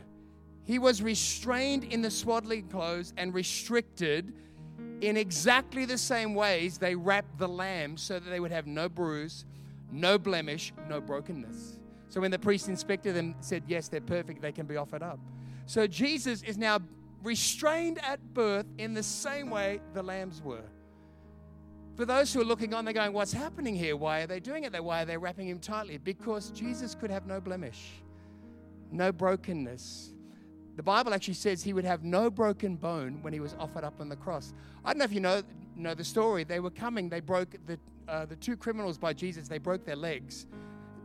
He 0.64 0.80
was 0.80 1.02
restrained 1.02 1.84
in 1.84 2.02
the 2.02 2.12
swaddling 2.12 2.68
clothes 2.68 3.14
and 3.18 3.34
restricted 3.34 4.34
in 5.02 5.18
exactly 5.18 5.86
the 5.86 5.98
same 5.98 6.36
ways 6.36 6.78
they 6.78 6.96
wrapped 6.96 7.38
the 7.38 7.48
lamb 7.48 7.98
so 7.98 8.20
that 8.20 8.30
they 8.30 8.40
would 8.40 8.52
have 8.52 8.68
no 8.68 8.90
bruise, 8.90 9.46
no 9.92 10.18
blemish, 10.18 10.74
no 10.88 11.00
brokenness. 11.00 11.80
So 12.10 12.22
when 12.22 12.32
the 12.32 12.40
priest 12.40 12.68
inspected 12.68 13.16
them, 13.16 13.36
said, 13.40 13.64
Yes, 13.68 13.88
they're 13.88 14.02
perfect, 14.02 14.42
they 14.42 14.52
can 14.52 14.66
be 14.66 14.78
offered 14.78 15.04
up. 15.04 15.20
So 15.66 15.88
Jesus 15.88 16.42
is 16.44 16.58
now 16.58 16.80
restrained 17.24 18.00
at 18.04 18.34
birth 18.34 18.66
in 18.78 18.94
the 18.94 19.04
same 19.04 19.50
way 19.50 19.80
the 19.94 20.02
lambs 20.02 20.42
were. 20.42 20.64
For 22.00 22.06
those 22.06 22.34
who 22.34 22.40
are 22.40 22.46
looking 22.46 22.74
on, 22.74 22.86
they're 22.86 22.94
going, 22.94 23.12
What's 23.12 23.34
happening 23.34 23.76
here? 23.76 23.98
Why 23.98 24.22
are 24.22 24.26
they 24.26 24.40
doing 24.40 24.64
it? 24.64 24.82
Why 24.82 25.02
are 25.02 25.06
they 25.06 25.18
wrapping 25.18 25.50
him 25.50 25.60
tightly? 25.60 25.98
Because 25.98 26.50
Jesus 26.52 26.96
could 26.96 27.12
have 27.12 27.28
no 27.28 27.42
blemish, 27.42 27.90
no 28.90 29.12
brokenness. 29.12 30.12
The 30.78 30.82
Bible 30.82 31.14
actually 31.14 31.34
says 31.34 31.62
he 31.62 31.74
would 31.74 31.84
have 31.84 32.06
no 32.06 32.30
broken 32.30 32.78
bone 32.78 33.22
when 33.22 33.34
he 33.34 33.42
was 33.42 33.54
offered 33.60 33.84
up 33.84 34.00
on 34.00 34.08
the 34.08 34.16
cross. 34.16 34.54
I 34.86 34.94
don't 34.94 35.00
know 35.00 35.04
if 35.04 35.12
you 35.12 35.20
know, 35.20 35.42
know 35.76 35.94
the 35.94 36.06
story. 36.06 36.46
They 36.46 36.62
were 36.62 36.70
coming, 36.70 37.10
they 37.10 37.20
broke 37.20 37.58
the, 37.66 37.78
uh, 38.08 38.26
the 38.28 38.38
two 38.38 38.56
criminals 38.56 38.98
by 38.98 39.12
Jesus, 39.12 39.50
they 39.50 39.58
broke 39.58 39.84
their 39.84 39.98
legs 39.98 40.48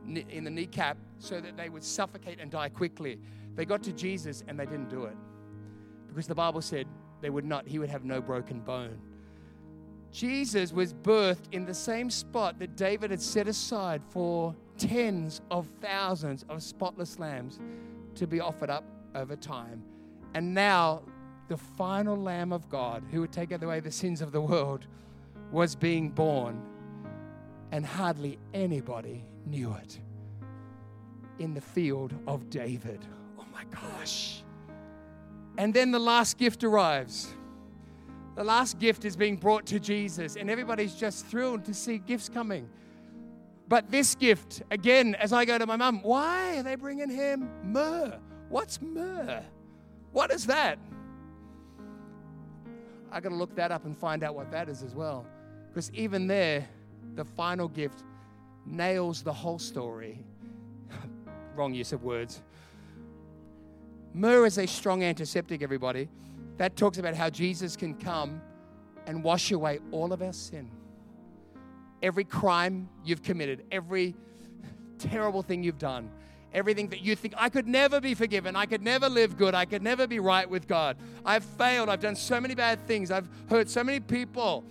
in 0.07 0.44
the 0.44 0.50
kneecap 0.50 0.96
so 1.18 1.40
that 1.40 1.57
they 1.57 1.70
would 1.70 1.83
suffocate 1.83 2.38
and 2.38 2.52
die 2.52 2.68
quickly. 2.68 3.18
They 3.57 3.64
got 3.64 3.83
to 3.83 3.92
Jesus 3.92 4.44
and 4.46 4.57
they 4.57 4.66
didn't 4.66 4.90
do 4.90 5.07
it 5.07 5.16
because 6.07 6.28
the 6.28 6.37
Bible 6.37 6.62
said 6.62 6.87
they 7.20 7.30
would 7.30 7.44
not, 7.44 7.66
he 7.66 7.80
would 7.80 7.90
have 7.90 8.04
no 8.04 8.20
broken 8.20 8.61
bone. 8.61 9.00
Jesus 10.14 10.72
was 10.72 10.94
birthed 10.94 11.50
in 11.50 11.66
the 11.66 11.74
same 11.74 12.09
spot 12.09 12.61
that 12.61 12.77
David 12.77 13.11
had 13.11 13.20
set 13.20 13.48
aside 13.48 14.00
for 14.11 14.55
tens 14.79 15.40
of 15.50 15.66
thousands 15.81 16.44
of 16.48 16.62
spotless 16.62 17.18
lambs 17.18 17.59
to 18.14 18.29
be 18.29 18.38
offered 18.38 18.70
up 18.70 18.85
over 19.16 19.35
time. 19.35 19.83
And 20.35 20.55
now, 20.55 21.03
the 21.48 21.57
final 21.57 22.16
Lamb 22.16 22.53
of 22.53 22.68
God, 22.68 23.03
who 23.11 23.22
would 23.22 23.33
take 23.33 23.50
away 23.50 23.81
the 23.81 23.90
sins 23.90 24.22
of 24.22 24.31
the 24.31 24.40
world, 24.40 24.87
was 25.50 25.74
being 25.74 26.11
born. 26.11 26.62
And 27.72 27.85
hardly 27.85 28.38
anybody 28.55 29.24
knew 29.46 29.74
it 29.74 29.98
in 31.40 31.55
the 31.55 31.61
field 31.61 32.14
of 32.29 32.48
David. 32.50 33.05
Oh 33.37 33.46
my 33.53 33.64
gosh. 33.64 34.44
And 35.59 35.74
then 35.74 35.90
the 35.90 35.98
last 35.98 36.38
gift 36.38 36.62
arrives. 36.62 37.35
The 38.34 38.42
last 38.42 38.80
gift 38.80 39.04
is 39.04 39.16
being 39.16 39.36
brought 39.36 39.64
to 39.66 39.78
Jesus, 39.78 40.36
and 40.36 40.50
everybody's 40.50 40.94
just 40.94 41.26
thrilled 41.26 41.64
to 41.66 41.74
see 41.74 41.98
gifts 41.98 42.28
coming. 42.28 42.68
But 43.68 43.90
this 43.90 44.14
gift, 44.14 44.62
again, 44.70 45.14
as 45.14 45.32
I 45.32 45.44
go 45.44 45.56
to 45.56 45.66
my 45.66 45.76
mum, 45.76 46.00
why 46.02 46.58
are 46.58 46.62
they 46.62 46.74
bringing 46.74 47.08
him 47.08 47.48
myrrh? 47.62 48.18
What's 48.48 48.82
myrrh? 48.82 49.42
What 50.12 50.32
is 50.32 50.46
that? 50.46 50.78
I 53.12 53.20
got 53.20 53.28
to 53.28 53.34
look 53.36 53.54
that 53.54 53.70
up 53.70 53.84
and 53.84 53.96
find 53.96 54.24
out 54.24 54.34
what 54.34 54.50
that 54.50 54.68
is 54.68 54.82
as 54.82 54.94
well. 54.94 55.24
Because 55.68 55.92
even 55.92 56.26
there, 56.26 56.68
the 57.14 57.24
final 57.24 57.68
gift 57.68 58.02
nails 58.66 59.22
the 59.22 59.32
whole 59.32 59.60
story. 59.60 60.24
Wrong 61.54 61.72
use 61.72 61.92
of 61.92 62.02
words. 62.02 62.42
Myrrh 64.12 64.46
is 64.46 64.58
a 64.58 64.66
strong 64.66 65.04
antiseptic, 65.04 65.62
everybody 65.62 66.08
that 66.56 66.76
talks 66.76 66.98
about 66.98 67.14
how 67.14 67.30
Jesus 67.30 67.76
can 67.76 67.94
come 67.94 68.40
and 69.06 69.22
wash 69.22 69.50
away 69.52 69.80
all 69.90 70.12
of 70.12 70.22
our 70.22 70.32
sin. 70.32 70.70
Every 72.02 72.24
crime 72.24 72.88
you've 73.04 73.22
committed, 73.22 73.64
every 73.70 74.14
terrible 74.98 75.42
thing 75.42 75.62
you've 75.62 75.78
done, 75.78 76.10
everything 76.52 76.88
that 76.88 77.00
you 77.00 77.16
think, 77.16 77.34
I 77.36 77.48
could 77.48 77.66
never 77.66 78.00
be 78.00 78.14
forgiven, 78.14 78.56
I 78.56 78.66
could 78.66 78.82
never 78.82 79.08
live 79.08 79.36
good, 79.36 79.54
I 79.54 79.64
could 79.64 79.82
never 79.82 80.06
be 80.06 80.20
right 80.20 80.48
with 80.48 80.68
God. 80.68 80.96
I've 81.24 81.44
failed, 81.44 81.88
I've 81.88 82.00
done 82.00 82.16
so 82.16 82.40
many 82.40 82.54
bad 82.54 82.86
things, 82.86 83.10
I've 83.10 83.28
hurt 83.48 83.68
so 83.68 83.82
many 83.82 84.00
people. 84.00 84.64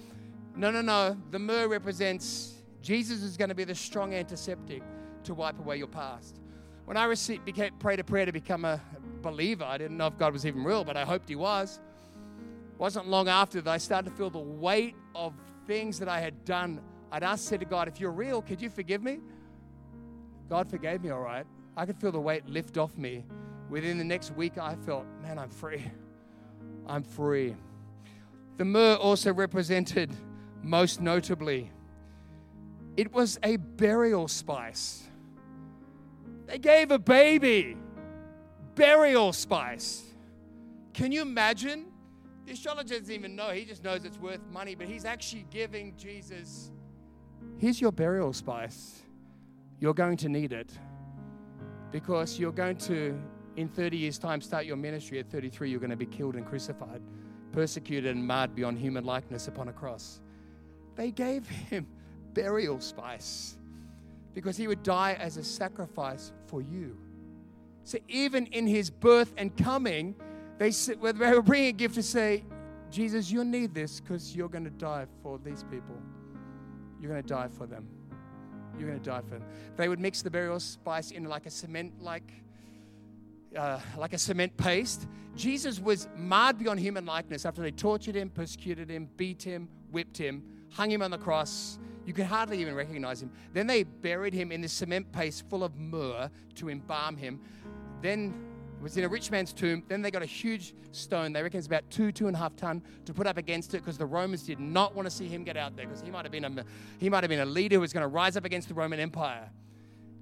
No, 0.56 0.70
no, 0.72 0.82
no. 0.82 1.18
The 1.32 1.40
myrrh 1.40 1.68
represents 1.68 2.54
Jesus 2.82 3.24
is 3.24 3.38
going 3.38 3.50
to 3.50 3.56
be 3.56 3.64
the 3.64 3.76
strong 3.76 4.14
antiseptic 4.14 4.84
to 5.24 5.34
wipe 5.34 5.58
away 5.58 5.78
your 5.78 5.88
past. 5.88 6.40
When 6.86 6.98
I 6.98 7.06
received, 7.06 7.46
became, 7.46 7.74
prayed 7.80 8.00
a 8.00 8.04
prayer 8.04 8.26
to 8.26 8.32
become 8.32 8.66
a 8.66 8.80
believer. 9.24 9.64
I 9.64 9.80
didn't 9.80 9.98
know 9.98 10.08
if 10.08 10.18
God 10.20 10.34
was 10.34 10.46
even 10.46 10.64
real, 10.64 10.84
but 10.84 10.96
I 10.96 11.04
hoped 11.04 11.28
He 11.28 11.36
was. 11.36 11.80
It 12.74 12.80
wasn't 12.80 13.08
long 13.08 13.28
after 13.28 13.62
that 13.62 13.72
I 13.72 13.78
started 13.78 14.12
to 14.12 14.16
feel 14.16 14.30
the 14.30 14.38
weight 14.38 14.96
of 15.16 15.34
things 15.66 15.98
that 16.00 16.08
I 16.08 16.20
had 16.20 16.46
done. 16.46 16.80
I'd 17.12 17.24
asked, 17.24 17.46
said 17.46 17.62
to 17.62 17.66
God, 17.66 17.88
if 17.88 18.00
you're 18.00 18.12
real, 18.12 18.42
could 18.42 18.62
you 18.62 18.70
forgive 18.70 19.02
me? 19.02 19.20
God 20.50 20.70
forgave 20.70 21.04
me, 21.04 21.10
all 21.10 21.22
right. 21.22 21.46
I 21.76 21.86
could 21.86 21.98
feel 21.98 22.12
the 22.12 22.20
weight 22.20 22.48
lift 22.48 22.78
off 22.78 22.96
me. 22.98 23.24
Within 23.70 23.98
the 23.98 24.04
next 24.04 24.36
week, 24.36 24.58
I 24.58 24.76
felt, 24.86 25.06
man, 25.22 25.40
I'm 25.40 25.50
free. 25.50 25.84
I'm 26.86 27.04
free. 27.04 27.56
The 28.58 28.66
myrrh 28.66 28.96
also 28.96 29.34
represented, 29.34 30.12
most 30.62 31.02
notably, 31.02 31.72
it 32.98 33.12
was 33.12 33.40
a 33.42 33.56
burial 33.56 34.28
spice. 34.28 35.04
They 36.46 36.60
gave 36.60 36.92
a 36.92 37.00
baby 37.00 37.78
burial 38.76 39.34
spice. 39.34 40.04
Can 40.94 41.12
you 41.12 41.22
imagine? 41.22 41.86
The 42.46 42.54
astrologer 42.54 43.00
doesn't 43.00 43.14
even 43.14 43.36
know. 43.36 43.50
He 43.50 43.66
just 43.66 43.84
knows 43.84 44.06
it's 44.06 44.18
worth 44.18 44.46
money, 44.52 44.76
but 44.76 44.88
he's 44.88 45.06
actually 45.06 45.46
giving 45.50 45.96
Jesus, 45.98 46.72
here's 47.58 47.80
your 47.80 47.92
burial 47.92 48.34
spice. 48.34 49.02
You're 49.80 49.94
going 49.94 50.18
to 50.18 50.30
need 50.30 50.54
it 50.54 50.72
because 51.92 52.40
you're 52.40 52.52
going 52.52 52.78
to, 52.78 53.20
in 53.56 53.68
30 53.70 53.98
years' 53.98 54.18
time, 54.18 54.42
start 54.42 54.66
your 54.66 54.78
ministry. 54.78 55.20
At 55.20 55.30
33, 55.30 55.70
you're 55.70 55.80
going 55.80 55.90
to 55.90 55.96
be 55.96 56.06
killed 56.06 56.36
and 56.36 56.46
crucified, 56.46 57.02
persecuted 57.52 58.16
and 58.16 58.26
marred 58.26 58.56
beyond 58.56 58.78
human 58.78 59.06
likeness 59.06 59.48
upon 59.48 59.70
a 59.70 59.74
cross. 59.74 60.22
They 60.96 61.12
gave 61.12 61.48
him 61.48 61.88
burial 62.34 62.80
spice 62.80 63.58
because 64.34 64.58
he 64.58 64.68
would 64.68 64.84
die 64.84 65.18
as 65.20 65.38
a 65.38 65.44
sacrifice 65.44 66.32
for 66.48 66.62
you. 66.62 66.98
So 67.84 67.98
even 68.08 68.46
in 68.48 68.68
his 68.68 68.90
birth 68.90 69.34
and 69.38 69.56
coming, 69.58 70.16
they, 70.58 70.70
they 70.70 71.12
were 71.12 71.42
bringing 71.42 71.70
a 71.70 71.74
gift 71.74 71.96
to 71.96 72.04
say, 72.04 72.44
Jesus, 72.90 73.32
you 73.32 73.44
need 73.44 73.74
this 73.74 74.00
because 74.00 74.36
you're 74.36 74.50
going 74.50 74.64
to 74.66 74.70
die 74.70 75.06
for 75.22 75.40
these 75.40 75.64
people. 75.64 75.96
You're 77.02 77.12
going 77.12 77.24
to 77.24 77.28
die 77.28 77.48
for 77.48 77.66
them. 77.66 77.88
You're 78.78 78.88
going 78.88 79.02
to 79.02 79.10
die 79.10 79.22
for 79.22 79.40
them. 79.40 79.44
They 79.76 79.90
would 79.90 80.00
mix 80.00 80.22
the 80.22 80.32
burial 80.32 80.60
spice 80.60 81.12
in 81.12 81.26
like 81.26 81.46
a 81.46 81.50
cement, 81.50 82.02
like, 82.02 82.32
uh, 83.58 83.80
like 83.98 84.14
a 84.14 84.18
cement 84.18 84.56
paste. 84.58 85.08
Jesus 85.36 85.80
was 85.80 86.08
marred 86.16 86.60
beyond 86.60 86.80
human 86.80 87.06
likeness 87.06 87.46
after 87.46 87.62
they 87.62 87.72
tortured 87.72 88.16
him, 88.16 88.30
persecuted 88.30 88.90
him, 88.90 89.10
beat 89.18 89.44
him, 89.44 89.68
whipped 89.92 90.18
him, 90.18 90.44
hung 90.72 90.92
him 90.92 91.02
on 91.02 91.12
the 91.12 91.18
cross. 91.18 91.80
You 92.06 92.14
could 92.14 92.26
hardly 92.26 92.60
even 92.60 92.76
recognize 92.76 93.22
him. 93.22 93.32
Then 93.54 93.66
they 93.66 93.84
buried 93.84 94.34
him 94.34 94.52
in 94.52 94.62
this 94.62 94.74
cement 94.74 95.12
paste 95.12 95.50
full 95.50 95.64
of 95.64 95.76
myrrh 95.78 96.30
to 96.56 96.70
embalm 96.70 97.18
him. 97.18 97.40
Then 98.04 98.34
it 98.78 98.84
was 98.84 98.98
in 98.98 99.06
a 99.06 99.08
rich 99.08 99.32
man's 99.32 99.54
tomb. 99.54 99.82
Then 99.88 100.02
they 100.02 100.12
got 100.12 100.22
a 100.22 100.28
huge 100.28 100.76
stone. 100.92 101.32
They 101.32 101.42
reckon 101.42 101.58
it's 101.58 101.68
about 101.68 101.90
two, 101.90 102.12
two 102.12 102.28
and 102.28 102.36
a 102.36 102.40
half 102.40 102.54
ton 102.58 102.84
to 103.06 103.14
put 103.14 103.26
up 103.26 103.38
against 103.38 103.74
it 103.74 103.78
because 103.78 103.98
the 103.98 104.06
Romans 104.06 104.44
did 104.44 104.60
not 104.60 104.94
want 104.94 105.06
to 105.06 105.10
see 105.10 105.26
him 105.26 105.46
get 105.46 105.56
out 105.56 105.78
there 105.78 105.88
because 105.88 106.02
he 106.02 106.12
might 106.12 106.26
have 106.26 106.32
been 106.32 106.44
a 106.44 106.66
he 107.00 107.10
might 107.10 107.24
have 107.24 107.30
been 107.30 107.40
a 107.40 107.46
leader 107.46 107.76
who 107.76 107.82
was 107.82 107.94
going 107.94 108.04
to 108.04 108.10
rise 108.10 108.36
up 108.36 108.44
against 108.44 108.68
the 108.68 108.74
Roman 108.74 109.00
Empire. 109.00 109.50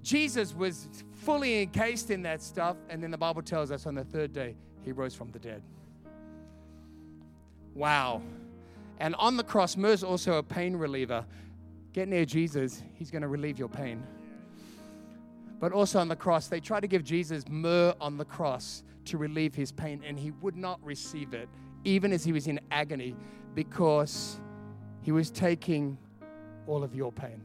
Jesus 0.00 0.54
was 0.54 0.88
fully 1.24 1.62
encased 1.62 2.10
in 2.10 2.22
that 2.22 2.40
stuff, 2.40 2.76
and 2.88 3.02
then 3.02 3.10
the 3.10 3.18
Bible 3.18 3.42
tells 3.42 3.72
us 3.72 3.84
on 3.84 3.96
the 3.96 4.04
third 4.04 4.32
day 4.32 4.54
he 4.84 4.92
rose 4.92 5.14
from 5.14 5.32
the 5.32 5.40
dead. 5.40 5.62
Wow. 7.74 8.22
And 9.00 9.16
on 9.16 9.36
the 9.36 9.44
cross, 9.44 9.76
myrrh 9.76 10.04
also 10.04 10.38
a 10.38 10.42
pain 10.42 10.76
reliever. 10.76 11.24
Get 11.92 12.06
near 12.06 12.24
Jesus, 12.24 12.80
he's 12.94 13.10
going 13.10 13.22
to 13.22 13.28
relieve 13.28 13.58
your 13.58 13.68
pain 13.68 14.04
but 15.62 15.70
also 15.70 16.00
on 16.00 16.08
the 16.08 16.16
cross. 16.16 16.48
They 16.48 16.58
tried 16.58 16.80
to 16.80 16.88
give 16.88 17.04
Jesus 17.04 17.44
myrrh 17.48 17.94
on 18.00 18.16
the 18.16 18.24
cross 18.24 18.82
to 19.04 19.16
relieve 19.16 19.54
his 19.54 19.70
pain, 19.70 20.02
and 20.04 20.18
he 20.18 20.32
would 20.32 20.56
not 20.56 20.84
receive 20.84 21.34
it, 21.34 21.48
even 21.84 22.12
as 22.12 22.24
he 22.24 22.32
was 22.32 22.48
in 22.48 22.58
agony, 22.72 23.14
because 23.54 24.40
he 25.02 25.12
was 25.12 25.30
taking 25.30 25.96
all 26.66 26.82
of 26.82 26.96
your 26.96 27.12
pain. 27.12 27.40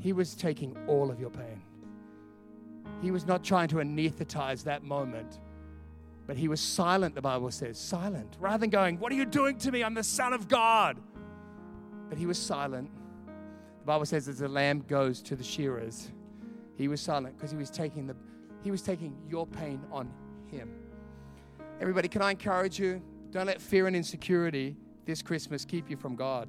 He 0.00 0.12
was 0.12 0.34
taking 0.34 0.76
all 0.88 1.08
of 1.08 1.20
your 1.20 1.30
pain. 1.30 1.62
He 3.00 3.12
was 3.12 3.24
not 3.24 3.44
trying 3.44 3.68
to 3.68 3.76
anesthetize 3.76 4.64
that 4.64 4.82
moment, 4.82 5.38
but 6.26 6.36
he 6.36 6.48
was 6.48 6.60
silent, 6.60 7.14
the 7.14 7.22
Bible 7.22 7.52
says, 7.52 7.78
silent. 7.78 8.36
Rather 8.40 8.58
than 8.58 8.70
going, 8.70 8.98
What 8.98 9.12
are 9.12 9.16
you 9.16 9.24
doing 9.24 9.56
to 9.58 9.70
me? 9.70 9.84
I'm 9.84 9.94
the 9.94 10.02
Son 10.02 10.32
of 10.32 10.48
God. 10.48 10.96
But 12.08 12.18
he 12.18 12.26
was 12.26 12.38
silent 12.38 12.90
the 13.82 13.86
Bible 13.86 14.06
says 14.06 14.28
as 14.28 14.38
the 14.38 14.46
lamb 14.46 14.84
goes 14.86 15.20
to 15.22 15.34
the 15.34 15.42
shearers, 15.42 16.08
he 16.76 16.86
was 16.86 17.00
silent 17.00 17.36
because 17.36 17.50
he 17.50 17.56
was 17.56 17.68
taking 17.68 18.06
the 18.06 18.14
he 18.62 18.70
was 18.70 18.80
taking 18.80 19.16
your 19.28 19.44
pain 19.44 19.82
on 19.90 20.08
him. 20.46 20.70
Everybody, 21.80 22.06
can 22.06 22.22
I 22.22 22.30
encourage 22.30 22.78
you? 22.78 23.02
Don't 23.32 23.46
let 23.46 23.60
fear 23.60 23.88
and 23.88 23.96
insecurity 23.96 24.76
this 25.04 25.20
Christmas 25.20 25.64
keep 25.64 25.90
you 25.90 25.96
from 25.96 26.14
God. 26.14 26.48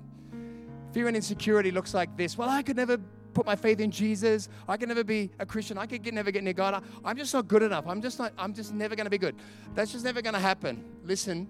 Fear 0.91 1.07
and 1.07 1.15
insecurity 1.15 1.71
looks 1.71 1.95
like 1.95 2.15
this. 2.15 2.37
Well, 2.37 2.49
I 2.49 2.61
could 2.61 2.75
never 2.75 2.99
put 3.33 3.47
my 3.47 3.55
faith 3.55 3.79
in 3.79 3.89
Jesus. 3.89 4.47
I 4.67 4.77
can 4.77 4.89
never 4.89 5.03
be 5.03 5.31
a 5.39 5.45
Christian. 5.45 5.79
I 5.79 5.87
could 5.87 6.03
get, 6.03 6.13
never 6.13 6.29
get 6.29 6.43
near 6.43 6.53
God. 6.53 6.83
I'm 7.03 7.17
just 7.17 7.33
not 7.33 7.47
good 7.47 7.63
enough. 7.63 7.87
I'm 7.87 7.99
just 7.99 8.19
not, 8.19 8.31
I'm 8.37 8.53
just 8.53 8.75
never 8.75 8.95
going 8.95 9.07
to 9.07 9.09
be 9.09 9.17
good. 9.17 9.35
That's 9.73 9.91
just 9.91 10.05
never 10.05 10.21
going 10.21 10.35
to 10.35 10.39
happen. 10.39 10.85
Listen, 11.03 11.47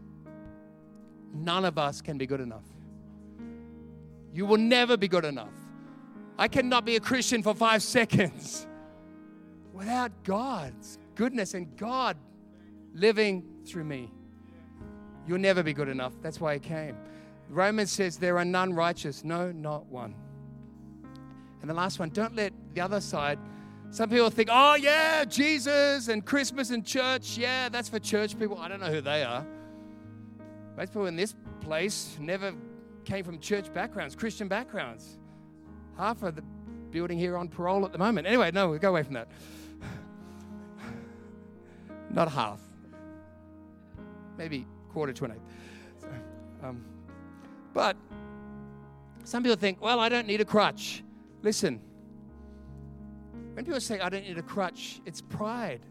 none 1.34 1.66
of 1.66 1.78
us 1.78 2.00
can 2.00 2.18
be 2.18 2.26
good 2.26 2.40
enough. 2.40 2.64
You 4.32 4.46
will 4.46 4.58
never 4.58 4.96
be 4.96 5.10
good 5.10 5.26
enough. 5.26 5.52
I 6.44 6.50
cannot 6.50 6.84
be 6.84 6.98
a 6.98 7.00
Christian 7.00 7.42
for 7.42 7.54
five 7.54 7.82
seconds 7.82 8.68
without 9.72 10.12
God's 10.26 11.00
goodness 11.16 11.54
and 11.54 11.74
God 11.78 12.18
living 12.94 13.46
through 13.66 13.86
me. 13.86 14.12
You'll 15.26 15.38
never 15.38 15.64
be 15.64 15.72
good 15.72 15.88
enough. 15.88 16.12
That's 16.22 16.42
why 16.42 16.56
He 16.56 16.60
came. 16.60 16.98
Romans 17.48 17.94
says 17.94 18.18
there 18.18 18.38
are 18.38 18.44
none 18.44 18.74
righteous. 18.74 19.24
No, 19.24 19.54
not 19.54 19.86
one. 19.86 20.16
And 21.62 21.70
the 21.70 21.74
last 21.74 21.98
one, 21.98 22.10
don't 22.10 22.36
let 22.36 22.52
the 22.74 22.82
other 22.82 23.00
side. 23.00 23.40
Some 23.90 24.10
people 24.10 24.30
think, 24.30 24.50
oh, 24.52 24.76
yeah, 24.76 25.24
Jesus 25.24 26.10
and 26.10 26.26
Christmas 26.26 26.72
and 26.72 26.86
church. 26.86 27.38
Yeah, 27.38 27.70
that's 27.70 27.88
for 27.88 28.00
church 28.00 28.38
people. 28.38 28.58
I 28.58 28.68
don't 28.68 28.82
know 28.82 28.92
who 28.92 29.00
they 29.00 29.24
are. 29.24 29.46
Most 30.76 30.90
people 30.90 31.06
in 31.06 31.16
this 31.16 31.36
place 31.62 32.18
never 32.20 32.54
came 33.06 33.24
from 33.24 33.40
church 33.40 33.74
backgrounds, 33.74 34.14
Christian 34.14 34.50
backgrounds 34.50 35.20
half 35.98 36.24
of 36.24 36.36
the 36.36 36.44
building 36.92 37.18
here 37.18 37.38
on 37.38 37.48
parole 37.48 37.86
at 37.86 37.92
the 37.92 37.98
moment. 37.98 38.28
Anyway, 38.28 38.52
no, 38.52 38.70
we'll 38.70 38.80
go 38.80 38.90
away 38.90 39.04
from 39.04 39.16
that. 39.16 39.28
Not 42.10 42.32
half. 42.32 42.62
Maybe 44.38 44.68
quarter 44.92 45.14
to 45.14 45.26
an 45.26 45.32
eighth. 45.32 46.02
So, 46.02 46.08
um, 46.68 46.86
but 47.74 47.98
some 49.24 49.42
people 49.44 49.56
think, 49.56 49.82
well, 49.82 50.00
I 50.00 50.10
don't 50.10 50.28
need 50.28 50.42
a 50.42 50.46
crutch. 50.46 51.04
Listen, 51.42 51.82
when 53.54 53.66
people 53.66 53.82
say, 53.82 54.00
I 54.00 54.10
don't 54.10 54.24
need 54.24 54.38
a 54.38 54.44
crutch, 54.44 55.02
it's 55.06 55.22
pride. 55.22 55.82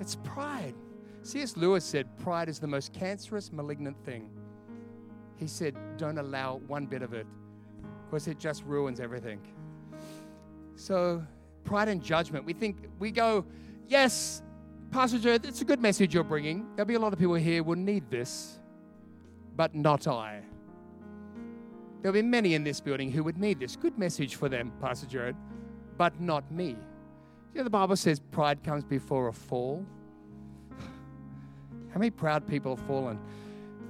It's 0.00 0.16
pride. 0.16 0.74
C.S. 1.22 1.56
Lewis 1.56 1.84
said, 1.84 2.06
pride 2.18 2.48
is 2.48 2.60
the 2.60 2.66
most 2.66 2.92
cancerous, 2.92 3.52
malignant 3.52 3.96
thing. 4.04 4.30
He 5.36 5.46
said, 5.46 5.76
don't 5.96 6.18
allow 6.18 6.60
one 6.68 6.86
bit 6.86 7.02
of 7.02 7.12
it 7.12 7.26
because 8.08 8.26
it 8.26 8.38
just 8.38 8.64
ruins 8.64 9.00
everything. 9.00 9.40
So, 10.76 11.22
pride 11.64 11.88
and 11.88 12.02
judgment. 12.02 12.44
We 12.44 12.54
think, 12.54 12.88
we 12.98 13.10
go, 13.10 13.44
yes, 13.86 14.42
Pastor 14.90 15.18
Joe, 15.18 15.34
it's 15.34 15.60
a 15.60 15.64
good 15.64 15.80
message 15.80 16.14
you're 16.14 16.24
bringing. 16.24 16.66
There'll 16.74 16.86
be 16.86 16.94
a 16.94 16.98
lot 16.98 17.12
of 17.12 17.18
people 17.18 17.34
here 17.34 17.62
will 17.62 17.76
need 17.76 18.10
this, 18.10 18.58
but 19.56 19.74
not 19.74 20.06
I. 20.06 20.40
There'll 22.00 22.14
be 22.14 22.22
many 22.22 22.54
in 22.54 22.64
this 22.64 22.80
building 22.80 23.10
who 23.10 23.24
would 23.24 23.38
need 23.38 23.60
this. 23.60 23.76
Good 23.76 23.98
message 23.98 24.36
for 24.36 24.48
them, 24.48 24.72
Pastor 24.80 25.06
Jared, 25.06 25.36
but 25.96 26.18
not 26.20 26.50
me. 26.50 26.68
You 26.68 27.58
know, 27.58 27.64
the 27.64 27.70
Bible 27.70 27.96
says 27.96 28.20
pride 28.20 28.62
comes 28.62 28.84
before 28.84 29.28
a 29.28 29.32
fall. 29.32 29.84
How 31.90 31.98
many 31.98 32.10
proud 32.10 32.46
people 32.46 32.76
have 32.76 32.86
fallen? 32.86 33.18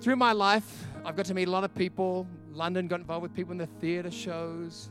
Through 0.00 0.16
my 0.16 0.32
life, 0.32 0.86
I've 1.04 1.16
got 1.16 1.26
to 1.26 1.34
meet 1.34 1.48
a 1.48 1.50
lot 1.50 1.64
of 1.64 1.74
people 1.74 2.26
London 2.58 2.88
got 2.88 2.98
involved 2.98 3.22
with 3.22 3.32
people 3.32 3.52
in 3.52 3.58
the 3.58 3.68
theatre 3.80 4.10
shows, 4.10 4.90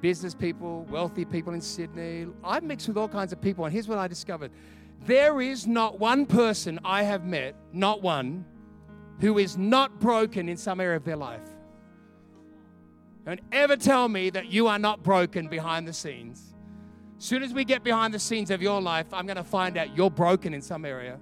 business 0.00 0.34
people, 0.34 0.82
wealthy 0.90 1.24
people 1.24 1.54
in 1.54 1.60
Sydney. 1.60 2.26
I've 2.42 2.64
mixed 2.64 2.88
with 2.88 2.96
all 2.98 3.08
kinds 3.08 3.32
of 3.32 3.40
people, 3.40 3.64
and 3.64 3.72
here's 3.72 3.86
what 3.86 3.98
I 3.98 4.08
discovered 4.08 4.50
there 5.04 5.40
is 5.40 5.66
not 5.66 6.00
one 6.00 6.26
person 6.26 6.80
I 6.84 7.04
have 7.04 7.24
met, 7.24 7.54
not 7.72 8.02
one, 8.02 8.44
who 9.20 9.38
is 9.38 9.56
not 9.56 10.00
broken 10.00 10.48
in 10.48 10.56
some 10.56 10.80
area 10.80 10.96
of 10.96 11.04
their 11.04 11.16
life. 11.16 11.48
Don't 13.24 13.40
ever 13.52 13.76
tell 13.76 14.08
me 14.08 14.30
that 14.30 14.46
you 14.46 14.66
are 14.66 14.78
not 14.78 15.02
broken 15.02 15.46
behind 15.46 15.86
the 15.86 15.92
scenes. 15.92 16.54
Soon 17.18 17.42
as 17.42 17.54
we 17.54 17.64
get 17.64 17.84
behind 17.84 18.12
the 18.12 18.18
scenes 18.18 18.50
of 18.50 18.60
your 18.60 18.80
life, 18.80 19.06
I'm 19.12 19.26
going 19.26 19.36
to 19.36 19.44
find 19.44 19.76
out 19.76 19.96
you're 19.96 20.10
broken 20.10 20.54
in 20.54 20.60
some 20.60 20.84
area 20.84 21.18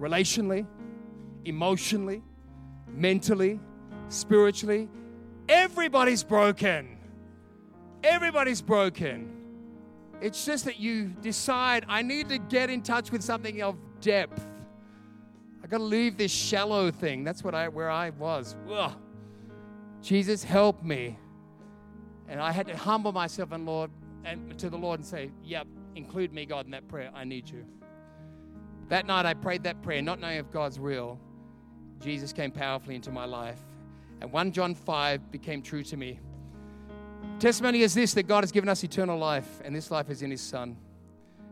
relationally, 0.00 0.66
emotionally, 1.44 2.22
mentally, 2.88 3.60
spiritually. 4.10 4.88
Everybody's 5.48 6.22
broken. 6.22 6.98
Everybody's 8.02 8.62
broken. 8.62 9.36
It's 10.20 10.44
just 10.44 10.66
that 10.66 10.78
you 10.78 11.06
decide, 11.06 11.86
I 11.88 12.02
need 12.02 12.28
to 12.28 12.38
get 12.38 12.68
in 12.68 12.82
touch 12.82 13.10
with 13.10 13.22
something 13.22 13.62
of 13.62 13.76
depth. 14.00 14.46
I 15.64 15.66
got 15.66 15.78
to 15.78 15.82
leave 15.82 16.16
this 16.16 16.30
shallow 16.30 16.90
thing. 16.90 17.24
That's 17.24 17.42
what 17.42 17.54
I 17.54 17.68
where 17.68 17.90
I 17.90 18.10
was. 18.10 18.56
Ugh. 18.70 18.92
Jesus, 20.02 20.44
help 20.44 20.82
me. 20.82 21.18
And 22.28 22.40
I 22.40 22.52
had 22.52 22.66
to 22.68 22.76
humble 22.76 23.12
myself 23.12 23.52
and 23.52 23.66
Lord 23.66 23.90
and 24.24 24.58
to 24.58 24.70
the 24.70 24.76
Lord 24.76 25.00
and 25.00 25.06
say, 25.06 25.30
"Yep, 25.42 25.66
include 25.96 26.32
me, 26.32 26.46
God, 26.46 26.66
in 26.66 26.70
that 26.72 26.86
prayer. 26.88 27.10
I 27.14 27.24
need 27.24 27.48
you." 27.48 27.64
That 28.88 29.06
night 29.06 29.26
I 29.26 29.34
prayed 29.34 29.62
that 29.64 29.82
prayer, 29.82 30.02
not 30.02 30.20
knowing 30.20 30.38
if 30.38 30.50
God's 30.50 30.78
real. 30.78 31.18
Jesus 32.00 32.32
came 32.32 32.50
powerfully 32.50 32.94
into 32.94 33.10
my 33.10 33.24
life. 33.24 33.60
And 34.20 34.32
1 34.32 34.52
John 34.52 34.74
5 34.74 35.30
became 35.30 35.62
true 35.62 35.82
to 35.84 35.96
me. 35.96 36.20
Testimony 37.38 37.82
is 37.82 37.94
this 37.94 38.14
that 38.14 38.24
God 38.24 38.44
has 38.44 38.52
given 38.52 38.68
us 38.68 38.84
eternal 38.84 39.18
life, 39.18 39.60
and 39.64 39.74
this 39.74 39.90
life 39.90 40.10
is 40.10 40.22
in 40.22 40.30
His 40.30 40.40
Son. 40.40 40.76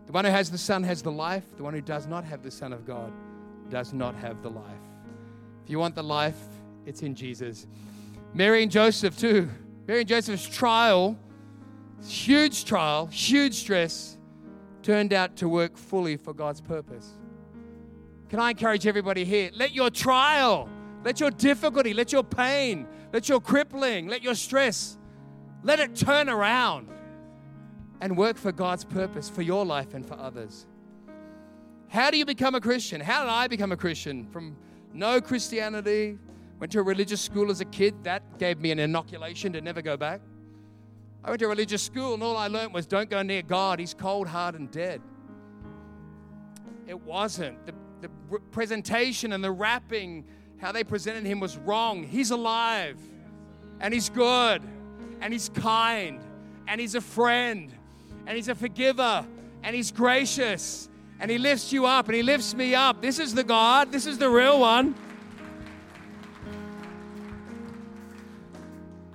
The 0.07 0.12
one 0.12 0.24
who 0.24 0.31
has 0.31 0.50
the 0.50 0.59
Son 0.59 0.83
has 0.85 1.02
the 1.02 1.12
life. 1.12 1.44
The 1.57 1.62
one 1.62 1.74
who 1.74 1.81
does 1.81 2.07
not 2.07 2.24
have 2.24 2.42
the 2.42 2.50
Son 2.50 2.72
of 2.72 2.87
God 2.87 3.12
does 3.68 3.92
not 3.92 4.14
have 4.16 4.42
the 4.42 4.50
life. 4.50 4.64
If 5.64 5.70
you 5.70 5.78
want 5.78 5.94
the 5.94 6.02
life, 6.02 6.38
it's 6.87 7.02
in 7.02 7.14
Jesus. 7.14 7.66
Mary 8.33 8.62
and 8.62 8.72
Joseph, 8.72 9.18
too. 9.18 9.50
Mary 9.87 10.00
and 10.00 10.09
Joseph's 10.09 10.48
trial, 10.48 11.16
huge 12.07 12.64
trial, 12.64 13.07
huge 13.07 13.54
stress, 13.54 14.16
turned 14.83 15.12
out 15.12 15.37
to 15.37 15.48
work 15.48 15.76
fully 15.76 16.16
for 16.16 16.33
God's 16.33 16.62
purpose. 16.62 17.12
Can 18.31 18.40
I 18.40 18.50
encourage 18.50 18.87
everybody 18.87 19.24
here? 19.24 19.50
Let 19.54 19.72
your 19.72 19.90
trial 19.90 20.68
let 21.05 21.21
your 21.21 21.31
difficulty, 21.31 21.95
let 21.95 22.13
your 22.13 22.25
pain, 22.25 22.87
let 23.13 23.29
your 23.29 23.41
crippling, 23.41 24.09
let 24.09 24.23
your 24.23 24.35
stress, 24.35 24.99
let 25.63 25.81
it 25.81 25.95
turn 25.95 26.29
around 26.29 26.89
and 28.01 28.17
work 28.17 28.37
for 28.37 28.53
God's 28.53 28.85
purpose 28.85 29.29
for 29.29 29.43
your 29.43 29.65
life 29.65 29.95
and 29.95 30.07
for 30.07 30.15
others. 30.15 30.67
How 31.89 32.11
do 32.11 32.19
you 32.19 32.27
become 32.27 32.55
a 32.55 32.61
Christian? 32.61 33.01
How 33.01 33.25
did 33.25 33.31
I 33.31 33.49
become 33.49 33.73
a 33.73 33.77
Christian? 33.77 34.27
From 34.27 34.57
no 34.93 35.21
Christianity, 35.21 36.19
Went 36.59 36.73
to 36.73 36.81
a 36.81 36.83
religious 36.83 37.21
school 37.21 37.51
as 37.51 37.61
a 37.61 37.65
kid. 37.65 38.03
That 38.03 38.39
gave 38.39 38.59
me 38.59 38.73
an 38.73 38.79
inoculation 38.79 39.53
to 39.53 39.61
never 39.61 39.81
go 39.81 39.97
back. 39.97 40.21
I 41.23 41.31
went 41.31 41.41
to 41.41 41.47
a 41.47 41.49
religious 41.49 41.83
school, 41.83 42.15
and 42.15 42.23
all 42.23 42.37
I 42.37 42.49
learned 42.49 42.75
was 42.75 42.87
don't 42.87 43.09
go 43.09 43.23
near 43.23 43.43
God. 43.43 43.79
He's 43.79 43.95
cold, 43.95 44.27
hard, 44.27 44.55
and 44.55 44.71
dead. 44.71 45.01
It 46.87 47.01
wasn't. 47.01 47.65
The, 47.67 47.75
the 48.01 48.41
presentation 48.51 49.33
and 49.33 49.43
the 49.43 49.53
wrapping, 49.53 50.25
how 50.59 50.73
they 50.73 50.85
presented 50.85 51.25
him 51.25 51.40
was 51.40 51.57
wrong. 51.57 52.03
He's 52.05 52.31
alive, 52.31 52.99
and 53.81 53.94
he's 53.94 54.09
good, 54.09 54.62
and 55.21 55.33
he's 55.33 55.49
kind, 55.49 56.21
and 56.66 56.81
he's 56.81 56.94
a 56.94 57.01
friend, 57.01 57.73
and 58.27 58.37
he's 58.37 58.49
a 58.49 58.55
forgiver, 58.55 59.25
and 59.62 59.75
he's 59.75 59.92
gracious, 59.92 60.88
and 61.21 61.31
he 61.31 61.38
lifts 61.38 61.73
you 61.73 61.87
up, 61.87 62.07
and 62.07 62.14
he 62.14 62.23
lifts 62.23 62.55
me 62.55 62.75
up. 62.75 63.01
This 63.01 63.18
is 63.18 63.35
the 63.35 63.44
God, 63.44 63.92
this 63.92 64.07
is 64.07 64.18
the 64.18 64.29
real 64.29 64.61
one. 64.61 64.94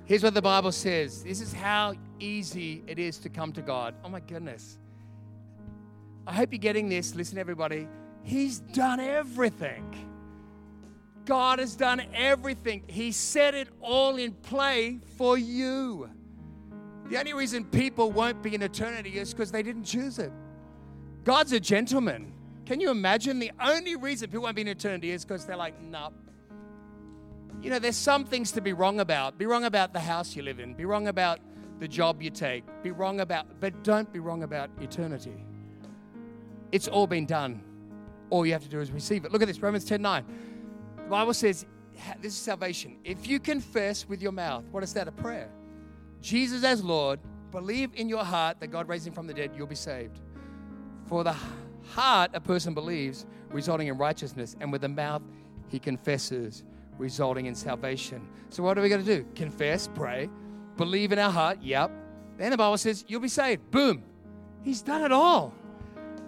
Here's 0.06 0.22
what 0.22 0.34
the 0.34 0.42
Bible 0.42 0.72
says 0.72 1.22
this 1.22 1.40
is 1.40 1.52
how 1.52 1.94
easy 2.20 2.82
it 2.86 2.98
is 2.98 3.18
to 3.18 3.28
come 3.28 3.52
to 3.52 3.62
God. 3.62 3.94
Oh 4.04 4.08
my 4.08 4.20
goodness. 4.20 4.78
I 6.26 6.32
hope 6.32 6.52
you're 6.52 6.58
getting 6.58 6.88
this. 6.88 7.14
Listen, 7.14 7.38
everybody. 7.38 7.86
He's 8.22 8.58
done 8.58 9.00
everything. 9.00 10.13
God 11.24 11.58
has 11.58 11.74
done 11.76 12.02
everything. 12.14 12.84
He 12.86 13.12
set 13.12 13.54
it 13.54 13.68
all 13.80 14.16
in 14.16 14.32
play 14.32 15.00
for 15.16 15.38
you. 15.38 16.10
The 17.08 17.18
only 17.18 17.34
reason 17.34 17.64
people 17.64 18.10
won't 18.10 18.42
be 18.42 18.54
in 18.54 18.62
eternity 18.62 19.18
is 19.18 19.32
because 19.32 19.50
they 19.50 19.62
didn't 19.62 19.84
choose 19.84 20.18
it. 20.18 20.32
God's 21.24 21.52
a 21.52 21.60
gentleman. 21.60 22.32
Can 22.66 22.80
you 22.80 22.90
imagine? 22.90 23.38
The 23.38 23.52
only 23.60 23.96
reason 23.96 24.30
people 24.30 24.42
won't 24.42 24.56
be 24.56 24.62
in 24.62 24.68
eternity 24.68 25.10
is 25.10 25.24
because 25.24 25.44
they're 25.44 25.56
like, 25.56 25.80
nah, 25.82 26.10
you 27.64 27.70
know, 27.70 27.78
there's 27.78 27.96
some 27.96 28.24
things 28.24 28.52
to 28.52 28.60
be 28.60 28.74
wrong 28.74 29.00
about. 29.00 29.38
Be 29.38 29.46
wrong 29.46 29.64
about 29.64 29.92
the 29.92 30.00
house 30.00 30.36
you 30.36 30.42
live 30.42 30.60
in, 30.60 30.74
be 30.74 30.84
wrong 30.84 31.08
about 31.08 31.40
the 31.78 31.88
job 31.88 32.22
you 32.22 32.30
take, 32.30 32.64
be 32.82 32.90
wrong 32.90 33.20
about, 33.20 33.46
but 33.60 33.82
don't 33.82 34.12
be 34.12 34.18
wrong 34.18 34.42
about 34.42 34.70
eternity. 34.80 35.44
It's 36.72 36.88
all 36.88 37.06
been 37.06 37.26
done. 37.26 37.62
All 38.30 38.44
you 38.44 38.52
have 38.52 38.62
to 38.64 38.68
do 38.68 38.80
is 38.80 38.90
receive 38.90 39.24
it. 39.24 39.32
Look 39.32 39.42
at 39.42 39.48
this 39.48 39.60
Romans 39.60 39.84
10 39.84 40.02
9. 40.02 40.24
The 41.04 41.10
Bible 41.10 41.34
says, 41.34 41.66
this 42.20 42.32
is 42.32 42.38
salvation. 42.38 42.98
If 43.04 43.26
you 43.26 43.38
confess 43.38 44.08
with 44.08 44.20
your 44.20 44.32
mouth, 44.32 44.64
what 44.70 44.82
is 44.82 44.92
that? 44.94 45.08
A 45.08 45.12
prayer. 45.12 45.50
Jesus 46.20 46.64
as 46.64 46.82
Lord, 46.82 47.20
believe 47.50 47.90
in 47.94 48.08
your 48.08 48.24
heart 48.24 48.58
that 48.60 48.68
God 48.68 48.88
raised 48.88 49.06
him 49.06 49.12
from 49.12 49.26
the 49.26 49.34
dead, 49.34 49.52
you'll 49.56 49.66
be 49.66 49.74
saved. 49.74 50.20
For 51.06 51.22
the 51.22 51.36
heart 51.90 52.30
a 52.34 52.40
person 52.40 52.74
believes, 52.74 53.26
resulting 53.50 53.88
in 53.88 53.98
righteousness, 53.98 54.56
and 54.60 54.72
with 54.72 54.80
the 54.80 54.88
mouth 54.88 55.22
he 55.68 55.78
confesses, 55.78 56.64
resulting 56.98 57.46
in 57.46 57.54
salvation. 57.54 58.26
So, 58.48 58.62
what 58.62 58.78
are 58.78 58.82
we 58.82 58.88
going 58.88 59.04
to 59.04 59.16
do? 59.16 59.26
Confess, 59.34 59.88
pray, 59.94 60.30
believe 60.76 61.12
in 61.12 61.18
our 61.18 61.30
heart. 61.30 61.58
Yep. 61.62 61.90
Then 62.38 62.50
the 62.50 62.56
Bible 62.56 62.78
says, 62.78 63.04
You'll 63.06 63.20
be 63.20 63.28
saved. 63.28 63.70
Boom. 63.70 64.02
He's 64.62 64.82
done 64.82 65.02
it 65.02 65.12
all. 65.12 65.52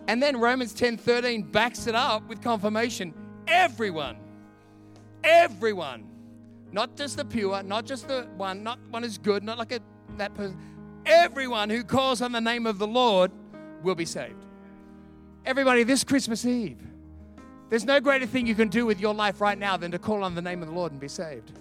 And 0.09 0.23
then 0.23 0.37
Romans 0.37 0.73
10 0.75 0.99
13 0.99 1.43
backs 1.43 1.87
it 1.87 1.95
up 1.95 2.29
with 2.29 2.43
confirmation. 2.43 3.15
Everyone, 3.49 4.17
everyone, 5.27 6.09
not 6.73 6.97
just 6.97 7.17
the 7.17 7.25
pure, 7.25 7.63
not 7.63 7.85
just 7.85 8.09
the 8.09 8.27
one, 8.37 8.63
not 8.63 8.79
one 8.91 9.05
is 9.05 9.19
good, 9.19 9.43
not 9.43 9.59
like 9.59 9.73
a, 9.73 9.81
that 10.17 10.35
person, 10.35 10.57
everyone 11.05 11.69
who 11.69 11.85
calls 11.85 12.23
on 12.23 12.33
the 12.33 12.41
name 12.41 12.67
of 12.67 12.79
the 12.79 12.87
Lord 12.87 13.31
will 13.83 13.95
be 13.95 14.05
saved. 14.05 14.45
Everybody, 15.45 15.83
this 15.83 16.05
Christmas 16.05 16.45
Eve, 16.45 16.79
there's 17.69 17.85
no 17.85 18.01
greater 18.01 18.27
thing 18.27 18.47
you 18.47 18.55
can 18.55 18.69
do 18.69 18.87
with 18.87 19.01
your 19.01 19.15
life 19.15 19.41
right 19.41 19.59
now 19.59 19.77
than 19.77 19.91
to 19.91 19.99
call 19.99 20.23
on 20.23 20.35
the 20.35 20.43
name 20.43 20.63
of 20.63 20.69
the 20.69 20.75
Lord 20.75 20.93
and 20.93 21.01
be 21.01 21.09
saved. 21.09 21.53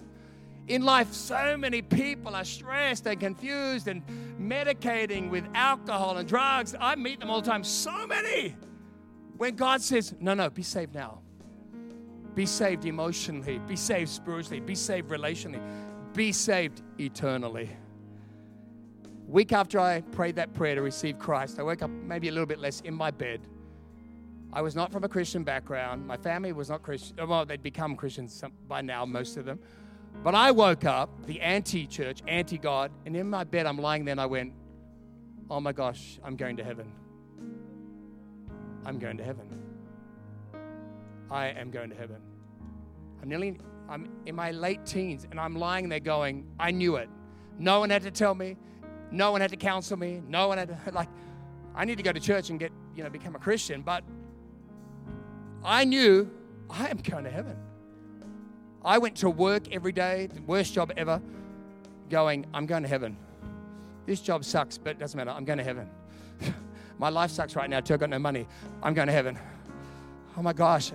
In 0.68 0.82
life, 0.82 1.12
so 1.12 1.56
many 1.56 1.82
people 1.82 2.34
are 2.34 2.44
stressed 2.44 3.06
and 3.06 3.20
confused 3.20 3.86
and 3.86 4.02
medicating 4.40 5.30
with 5.30 5.44
alcohol 5.54 6.16
and 6.16 6.28
drugs. 6.28 6.74
I 6.80 6.96
meet 6.96 7.20
them 7.20 7.30
all 7.30 7.40
the 7.40 7.48
time, 7.48 7.62
so 7.62 8.06
many. 8.06 8.56
When 9.36 9.54
God 9.54 9.82
says, 9.82 10.14
No, 10.18 10.34
no, 10.34 10.50
be 10.50 10.62
saved 10.62 10.94
now. 10.94 11.20
Be 12.36 12.46
saved 12.46 12.84
emotionally, 12.84 13.58
be 13.58 13.74
saved 13.74 14.10
spiritually, 14.10 14.60
be 14.60 14.76
saved 14.76 15.10
relationally, 15.10 15.60
be 16.14 16.30
saved 16.30 16.82
eternally. 17.00 17.68
Week 19.26 19.52
after 19.52 19.80
I 19.80 20.02
prayed 20.02 20.36
that 20.36 20.54
prayer 20.54 20.76
to 20.76 20.82
receive 20.82 21.18
Christ, 21.18 21.58
I 21.58 21.64
woke 21.64 21.82
up 21.82 21.90
maybe 21.90 22.28
a 22.28 22.30
little 22.30 22.46
bit 22.46 22.60
less 22.60 22.80
in 22.82 22.94
my 22.94 23.10
bed 23.10 23.40
I 24.56 24.62
was 24.62 24.74
not 24.74 24.90
from 24.90 25.04
a 25.04 25.08
Christian 25.08 25.44
background. 25.44 26.06
My 26.06 26.16
family 26.16 26.50
was 26.52 26.70
not 26.70 26.82
Christian. 26.82 27.14
Well, 27.28 27.44
they'd 27.44 27.62
become 27.62 27.94
Christians 27.94 28.42
by 28.66 28.80
now, 28.80 29.04
most 29.04 29.36
of 29.36 29.44
them. 29.44 29.58
But 30.24 30.34
I 30.34 30.50
woke 30.50 30.86
up, 30.86 31.10
the 31.26 31.42
anti 31.42 31.86
church, 31.86 32.22
anti 32.26 32.56
God, 32.56 32.90
and 33.04 33.14
in 33.14 33.28
my 33.28 33.44
bed, 33.44 33.66
I'm 33.66 33.76
lying 33.76 34.06
there 34.06 34.12
and 34.12 34.20
I 34.20 34.24
went, 34.24 34.54
Oh 35.50 35.60
my 35.60 35.72
gosh, 35.72 36.18
I'm 36.24 36.36
going 36.36 36.56
to 36.56 36.64
heaven. 36.64 36.90
I'm 38.86 38.98
going 38.98 39.18
to 39.18 39.24
heaven. 39.24 39.46
I 41.30 41.48
am 41.48 41.70
going 41.70 41.90
to 41.90 41.96
heaven. 41.96 42.22
I'm 43.22 43.28
nearly, 43.28 43.58
I'm 43.88 44.08
in 44.26 44.34
my 44.34 44.50
late 44.50 44.84
teens 44.84 45.26
and 45.30 45.40
I'm 45.40 45.56
lying 45.56 45.88
there 45.88 46.00
going, 46.00 46.46
I 46.58 46.70
knew 46.70 46.96
it. 46.96 47.08
No 47.58 47.80
one 47.80 47.90
had 47.90 48.02
to 48.02 48.10
tell 48.10 48.34
me. 48.34 48.56
No 49.10 49.32
one 49.32 49.40
had 49.40 49.50
to 49.50 49.56
counsel 49.56 49.96
me. 49.96 50.22
No 50.26 50.48
one 50.48 50.58
had 50.58 50.68
to, 50.68 50.78
like, 50.92 51.08
I 51.74 51.84
need 51.84 51.96
to 51.96 52.02
go 52.02 52.12
to 52.12 52.20
church 52.20 52.50
and 52.50 52.58
get, 52.58 52.72
you 52.94 53.04
know, 53.04 53.10
become 53.10 53.34
a 53.34 53.38
Christian. 53.38 53.82
But 53.82 54.04
I 55.64 55.84
knew 55.84 56.30
I 56.70 56.88
am 56.88 56.98
going 56.98 57.24
to 57.24 57.30
heaven. 57.30 57.56
I 58.84 58.98
went 58.98 59.16
to 59.16 59.30
work 59.30 59.72
every 59.72 59.92
day, 59.92 60.28
the 60.32 60.40
worst 60.42 60.72
job 60.72 60.92
ever, 60.96 61.20
going, 62.08 62.46
I'm 62.54 62.66
going 62.66 62.84
to 62.84 62.88
heaven. 62.88 63.16
This 64.06 64.20
job 64.20 64.44
sucks, 64.44 64.78
but 64.78 64.90
it 64.90 64.98
doesn't 65.00 65.18
matter. 65.18 65.30
I'm 65.30 65.44
going 65.44 65.58
to 65.58 65.64
heaven. 65.64 65.90
my 66.98 67.08
life 67.08 67.32
sucks 67.32 67.56
right 67.56 67.68
now 67.68 67.80
too. 67.80 67.94
I've 67.94 68.00
got 68.00 68.10
no 68.10 68.20
money. 68.20 68.46
I'm 68.82 68.94
going 68.94 69.08
to 69.08 69.12
heaven. 69.12 69.36
Oh 70.36 70.42
my 70.42 70.52
gosh. 70.52 70.92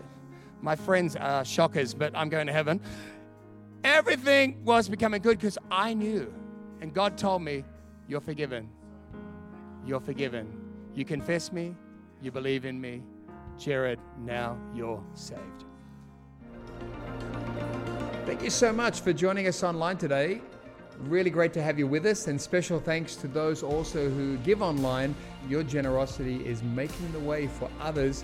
My 0.62 0.76
friends 0.76 1.16
are 1.16 1.44
shockers, 1.44 1.94
but 1.94 2.16
I'm 2.16 2.30
going 2.30 2.48
to 2.48 2.54
heaven. 2.54 2.80
Everything 3.84 4.64
was 4.64 4.88
becoming 4.88 5.22
good 5.22 5.40
because 5.40 5.58
I 5.72 5.94
knew. 5.94 6.32
And 6.82 6.94
God 6.94 7.18
told 7.18 7.42
me, 7.42 7.64
You're 8.08 8.22
forgiven. 8.22 8.70
You're 9.86 10.00
forgiven. 10.00 10.48
You 10.94 11.06
confess 11.06 11.52
me. 11.52 11.76
You 12.22 12.32
believe 12.32 12.66
in 12.66 12.80
me. 12.80 13.02
Jared, 13.58 14.00
now 14.20 14.58
you're 14.76 15.04
saved. 15.14 15.66
Thank 18.26 18.44
you 18.44 18.50
so 18.50 18.72
much 18.72 19.02
for 19.02 19.14
joining 19.14 19.48
us 19.48 19.64
online 19.64 19.98
today. 19.98 20.42
Really 21.00 21.32
great 21.32 21.54
to 21.54 21.62
have 21.64 21.80
you 21.80 21.88
with 21.88 22.06
us, 22.06 22.28
and 22.28 22.40
special 22.40 22.80
thanks 22.80 23.16
to 23.18 23.28
those 23.28 23.64
also 23.64 24.10
who 24.10 24.38
give 24.38 24.62
online. 24.62 25.16
Your 25.50 25.64
generosity 25.64 26.46
is 26.46 26.62
making 26.62 27.12
the 27.12 27.20
way 27.20 27.48
for 27.48 27.70
others 27.80 28.24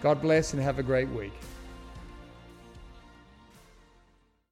God 0.00 0.22
bless 0.22 0.52
and 0.52 0.62
have 0.62 0.78
a 0.78 0.82
great 0.82 1.08
week. 1.08 1.32